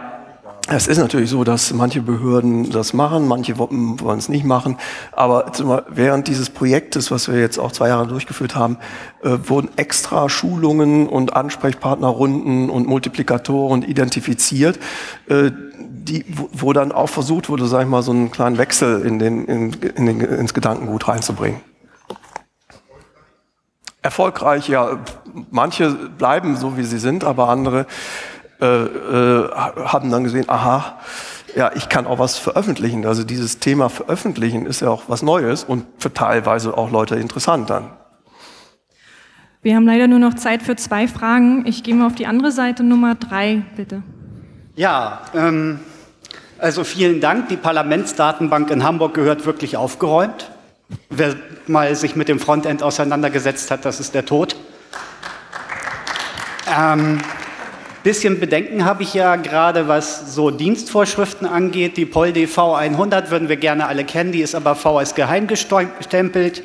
es 0.72 0.88
ist 0.88 0.98
natürlich 0.98 1.30
so, 1.30 1.44
dass 1.44 1.74
manche 1.74 2.02
Behörden 2.02 2.70
das 2.70 2.94
machen, 2.94 3.28
manche 3.28 3.58
wollen 3.58 4.20
es 4.20 4.30
nicht 4.30 4.46
machen. 4.46 4.78
Aber 5.12 5.52
während 5.90 6.28
dieses 6.28 6.50
Projektes, 6.50 7.12
was 7.12 7.28
wir 7.28 7.40
jetzt 7.40 7.58
auch 7.58 7.72
zwei 7.72 7.88
Jahre 7.88 8.08
durchgeführt 8.08 8.56
haben, 8.56 8.78
äh, 9.24 9.38
wurden 9.46 9.70
extra 9.78 10.30
Schulungen 10.30 11.08
und 11.08 11.36
Ansprechpartnerrunden 11.36 12.70
und 12.70 12.88
Multiplikatoren 12.88 13.82
identifiziert, 13.82 14.80
äh, 15.28 15.52
die, 15.80 16.26
wo 16.28 16.72
dann 16.74 16.92
auch 16.92 17.10
versucht 17.10 17.50
wurde, 17.50 17.66
sag 17.68 17.84
ich 17.84 17.88
mal, 17.88 18.04
so 18.04 18.12
einen 18.12 18.32
kleinen 18.32 18.58
Wechsel 18.58 19.02
in 19.02 19.20
den, 19.20 19.46
in, 19.46 19.74
in 19.74 20.06
den, 20.06 20.20
ins 20.22 20.54
Gedankengut 20.54 21.08
reinzubringen. 21.08 21.62
Erfolgreich, 24.02 24.70
ja, 24.70 25.00
manche 25.52 25.90
bleiben 25.92 26.56
so, 26.56 26.78
wie 26.78 26.84
sie 26.84 27.00
sind, 27.00 27.24
aber 27.26 27.50
andere 27.50 27.86
äh, 28.62 28.66
äh, 28.66 29.52
haben 29.54 30.12
dann 30.12 30.24
gesehen, 30.24 30.50
aha, 30.50 31.00
ja, 31.56 31.72
ich 31.76 31.90
kann 31.90 32.06
auch 32.06 32.20
was 32.20 32.38
veröffentlichen. 32.38 33.06
Also 33.06 33.24
dieses 33.24 33.60
Thema 33.60 33.90
veröffentlichen 33.90 34.66
ist 34.66 34.82
ja 34.82 34.90
auch 34.90 35.04
was 35.08 35.22
Neues 35.22 35.64
und 35.64 35.86
für 35.98 36.14
teilweise 36.14 36.78
auch 36.78 36.92
Leute 36.92 37.16
interessant 37.16 37.70
dann. 37.70 37.92
Wir 39.62 39.76
haben 39.76 39.86
leider 39.86 40.08
nur 40.08 40.20
noch 40.20 40.36
Zeit 40.36 40.64
für 40.64 40.76
zwei 40.76 41.08
Fragen. 41.08 41.66
Ich 41.66 41.84
gehe 41.84 41.94
mal 41.94 42.08
auf 42.08 42.16
die 42.16 42.28
andere 42.28 42.52
Seite, 42.52 42.84
Nummer 42.84 43.16
drei, 43.16 43.64
bitte. 43.76 44.04
Ja, 44.76 45.22
ähm, 45.36 45.80
also 46.58 46.84
vielen 46.84 47.20
Dank. 47.20 47.50
Die 47.50 47.58
Parlamentsdatenbank 47.58 48.72
in 48.72 48.84
Hamburg 48.84 49.14
gehört 49.14 49.46
wirklich 49.46 49.76
aufgeräumt. 49.76 50.52
Wer 51.10 51.36
mal 51.68 51.94
sich 51.96 52.16
mit 52.16 52.30
dem 52.30 52.40
Frontend 52.40 52.84
auseinandergesetzt 52.84 53.70
hat, 53.72 53.86
das 53.86 54.00
ist 54.00 54.16
der 54.16 54.26
Tod. 54.26 54.56
Ähm, 56.74 57.20
Bisschen 58.04 58.40
Bedenken 58.40 58.86
habe 58.86 59.04
ich 59.04 59.14
ja 59.14 59.36
gerade, 59.36 59.90
was 59.90 60.34
so 60.34 60.52
Dienstvorschriften 60.52 61.46
angeht. 61.46 61.98
Die 61.98 62.06
POL 62.06 62.32
DV 62.32 62.76
100 62.76 63.30
würden 63.30 63.50
wir 63.50 63.58
gerne 63.58 63.88
alle 63.88 64.06
kennen, 64.06 64.32
die 64.32 64.42
ist 64.42 64.56
aber 64.56 64.76
V 64.76 65.00
als 65.00 65.16
geheim 65.16 65.48
gestempelt. 65.48 66.64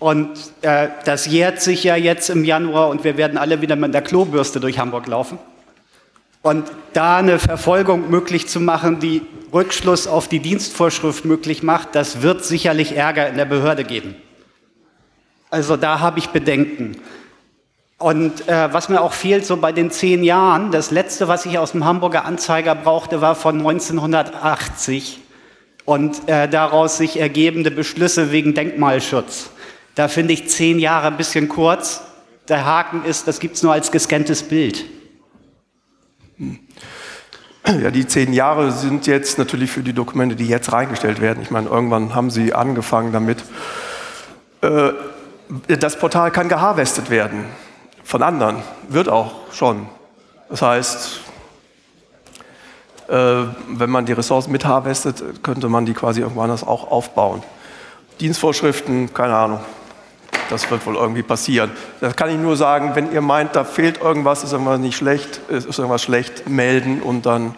Und 0.00 0.30
äh, 0.62 0.88
das 1.04 1.26
jährt 1.26 1.60
sich 1.60 1.84
ja 1.84 1.94
jetzt 1.96 2.28
im 2.30 2.44
Januar 2.44 2.88
und 2.88 3.04
wir 3.04 3.16
werden 3.16 3.38
alle 3.38 3.60
wieder 3.60 3.76
mit 3.76 3.94
der 3.94 4.02
Klobürste 4.02 4.58
durch 4.58 4.78
Hamburg 4.78 5.06
laufen. 5.06 5.38
Und 6.42 6.70
da 6.92 7.18
eine 7.18 7.38
Verfolgung 7.38 8.10
möglich 8.10 8.48
zu 8.48 8.60
machen, 8.60 9.00
die 9.00 9.22
Rückschluss 9.52 10.06
auf 10.06 10.28
die 10.28 10.40
Dienstvorschrift 10.40 11.24
möglich 11.24 11.62
macht, 11.62 11.94
das 11.94 12.22
wird 12.22 12.44
sicherlich 12.44 12.96
Ärger 12.96 13.28
in 13.28 13.36
der 13.36 13.44
Behörde 13.44 13.84
geben. 13.84 14.14
Also 15.50 15.76
da 15.76 16.00
habe 16.00 16.18
ich 16.18 16.28
Bedenken. 16.28 16.96
Und 17.98 18.48
äh, 18.48 18.72
was 18.72 18.88
mir 18.88 19.00
auch 19.00 19.12
fehlt, 19.12 19.44
so 19.44 19.56
bei 19.56 19.72
den 19.72 19.90
zehn 19.90 20.22
Jahren, 20.22 20.70
das 20.70 20.92
letzte, 20.92 21.26
was 21.26 21.44
ich 21.46 21.58
aus 21.58 21.72
dem 21.72 21.84
Hamburger 21.84 22.24
Anzeiger 22.24 22.76
brauchte, 22.76 23.20
war 23.20 23.34
von 23.34 23.58
1980 23.58 25.20
und 25.84 26.28
äh, 26.28 26.48
daraus 26.48 26.96
sich 26.96 27.18
ergebende 27.18 27.72
Beschlüsse 27.72 28.30
wegen 28.30 28.54
Denkmalschutz. 28.54 29.50
Da 29.96 30.06
finde 30.06 30.32
ich 30.32 30.48
zehn 30.48 30.78
Jahre 30.78 31.08
ein 31.08 31.16
bisschen 31.16 31.48
kurz. 31.48 32.02
Der 32.46 32.64
Haken 32.64 33.04
ist, 33.04 33.26
das 33.26 33.40
gibt 33.40 33.56
es 33.56 33.64
nur 33.64 33.72
als 33.72 33.90
gescanntes 33.90 34.44
Bild. 34.44 34.84
Ja, 37.66 37.90
die 37.90 38.06
zehn 38.06 38.32
Jahre 38.32 38.70
sind 38.70 39.08
jetzt 39.08 39.38
natürlich 39.38 39.72
für 39.72 39.82
die 39.82 39.92
Dokumente, 39.92 40.36
die 40.36 40.46
jetzt 40.46 40.72
reingestellt 40.72 41.20
werden. 41.20 41.42
Ich 41.42 41.50
meine, 41.50 41.68
irgendwann 41.68 42.14
haben 42.14 42.30
sie 42.30 42.54
angefangen 42.54 43.12
damit. 43.12 43.42
Äh, 44.60 44.92
das 45.66 45.98
Portal 45.98 46.30
kann 46.30 46.48
geharvestet 46.48 47.10
werden 47.10 47.44
von 48.08 48.22
anderen, 48.22 48.62
wird 48.88 49.10
auch 49.10 49.32
schon. 49.52 49.86
Das 50.48 50.62
heißt, 50.62 51.20
äh, 53.08 53.12
wenn 53.68 53.90
man 53.90 54.06
die 54.06 54.14
Ressourcen 54.14 54.50
mitharvestet, 54.50 55.42
könnte 55.42 55.68
man 55.68 55.84
die 55.84 55.92
quasi 55.92 56.22
irgendwo 56.22 56.40
anders 56.40 56.66
auch 56.66 56.90
aufbauen. 56.90 57.42
Dienstvorschriften, 58.18 59.12
keine 59.12 59.36
Ahnung. 59.36 59.60
Das 60.48 60.70
wird 60.70 60.86
wohl 60.86 60.96
irgendwie 60.96 61.22
passieren. 61.22 61.70
Das 62.00 62.16
kann 62.16 62.30
ich 62.30 62.38
nur 62.38 62.56
sagen, 62.56 62.92
wenn 62.94 63.12
ihr 63.12 63.20
meint, 63.20 63.54
da 63.54 63.64
fehlt 63.64 64.00
irgendwas, 64.00 64.42
ist 64.42 64.52
irgendwas 64.52 64.80
nicht 64.80 64.96
schlecht, 64.96 65.42
ist 65.50 65.66
irgendwas 65.78 66.02
schlecht, 66.02 66.48
melden 66.48 67.02
und 67.02 67.26
dann 67.26 67.56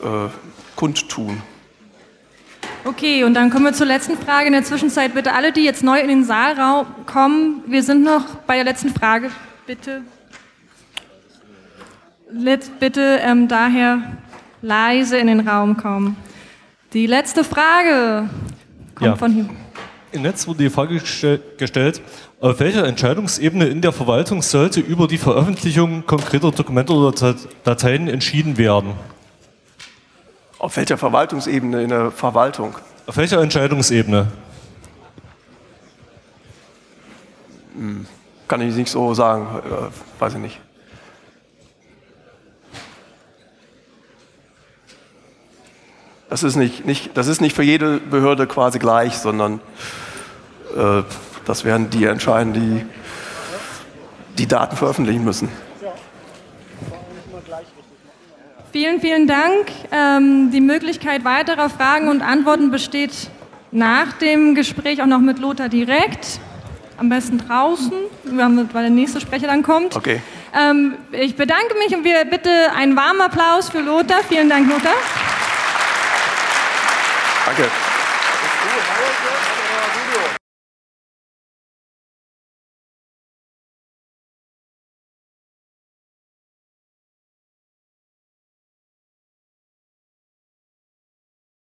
äh, 0.00 0.28
kundtun. 0.76 1.42
Okay, 2.84 3.24
und 3.24 3.34
dann 3.34 3.50
kommen 3.50 3.64
wir 3.64 3.72
zur 3.72 3.86
letzten 3.86 4.16
Frage. 4.16 4.46
In 4.46 4.52
der 4.52 4.62
Zwischenzeit 4.62 5.14
bitte 5.14 5.34
alle, 5.34 5.50
die 5.50 5.64
jetzt 5.64 5.82
neu 5.82 5.98
in 5.98 6.06
den 6.06 6.22
Saalraum 6.22 6.86
kommen, 7.06 7.64
wir 7.66 7.82
sind 7.82 8.04
noch 8.04 8.36
bei 8.46 8.54
der 8.54 8.64
letzten 8.64 8.90
Frage. 8.90 9.30
Bitte, 9.68 10.00
Let, 12.32 12.80
bitte 12.80 13.18
ähm, 13.20 13.48
daher 13.48 14.00
leise 14.62 15.18
in 15.18 15.26
den 15.26 15.46
Raum 15.46 15.76
kommen. 15.76 16.16
Die 16.94 17.06
letzte 17.06 17.44
Frage 17.44 18.30
kommt 18.94 19.06
Ja. 19.06 19.16
von 19.16 19.30
hier. 19.30 19.46
Im 20.12 20.22
Netz 20.22 20.46
wurde 20.46 20.60
die 20.60 20.70
Frage 20.70 20.94
gestell- 20.96 21.40
gestellt, 21.58 22.00
auf 22.40 22.58
welcher 22.60 22.86
Entscheidungsebene 22.86 23.66
in 23.66 23.82
der 23.82 23.92
Verwaltung 23.92 24.40
sollte 24.40 24.80
über 24.80 25.06
die 25.06 25.18
Veröffentlichung 25.18 26.06
konkreter 26.06 26.50
Dokumente 26.50 26.94
oder 26.94 27.12
Dat- 27.12 27.46
Dateien 27.64 28.08
entschieden 28.08 28.56
werden? 28.56 28.94
Auf 30.58 30.78
welcher 30.78 30.96
Verwaltungsebene 30.96 31.82
in 31.82 31.90
der 31.90 32.10
Verwaltung? 32.10 32.74
Auf 33.06 33.18
welcher 33.18 33.42
Entscheidungsebene? 33.42 34.28
Kann 38.48 38.62
ich 38.62 38.74
nicht 38.74 38.90
so 38.90 39.12
sagen, 39.14 39.46
äh, 39.64 40.20
weiß 40.20 40.34
ich 40.34 40.40
nicht. 40.40 40.60
Das 46.30 46.42
ist 46.42 46.56
nicht, 46.56 46.84
nicht, 46.84 47.16
das 47.16 47.26
ist 47.26 47.40
nicht 47.40 47.54
für 47.54 47.62
jede 47.62 47.98
Behörde 47.98 48.46
quasi 48.46 48.78
gleich, 48.78 49.16
sondern 49.18 49.60
äh, 50.76 51.02
das 51.46 51.64
werden 51.64 51.90
die 51.90 52.04
entscheiden, 52.04 52.52
die 52.52 52.84
die 54.38 54.46
Daten 54.46 54.76
veröffentlichen 54.76 55.24
müssen. 55.24 55.48
Vielen, 58.72 59.00
vielen 59.00 59.26
Dank. 59.26 59.66
Ähm, 59.90 60.50
die 60.52 60.60
Möglichkeit 60.60 61.24
weiterer 61.24 61.70
Fragen 61.70 62.08
und 62.08 62.22
Antworten 62.22 62.70
besteht 62.70 63.30
nach 63.70 64.12
dem 64.12 64.54
Gespräch 64.54 65.02
auch 65.02 65.06
noch 65.06 65.20
mit 65.20 65.38
Lothar 65.38 65.68
direkt. 65.68 66.40
Am 66.98 67.08
besten 67.08 67.38
draußen, 67.38 67.92
weil 68.24 68.82
der 68.82 68.90
nächste 68.90 69.20
Sprecher 69.20 69.46
dann 69.46 69.62
kommt. 69.62 69.94
Okay. 69.94 70.20
Ähm, 70.52 70.94
ich 71.12 71.36
bedanke 71.36 71.74
mich 71.78 71.96
und 71.96 72.04
wir 72.04 72.24
bitte 72.24 72.50
einen 72.76 72.96
warmen 72.96 73.20
Applaus 73.20 73.68
für 73.70 73.80
Lothar. 73.80 74.18
Vielen 74.28 74.48
Dank, 74.48 74.68
Lothar. 74.68 74.94
Danke. 77.46 77.70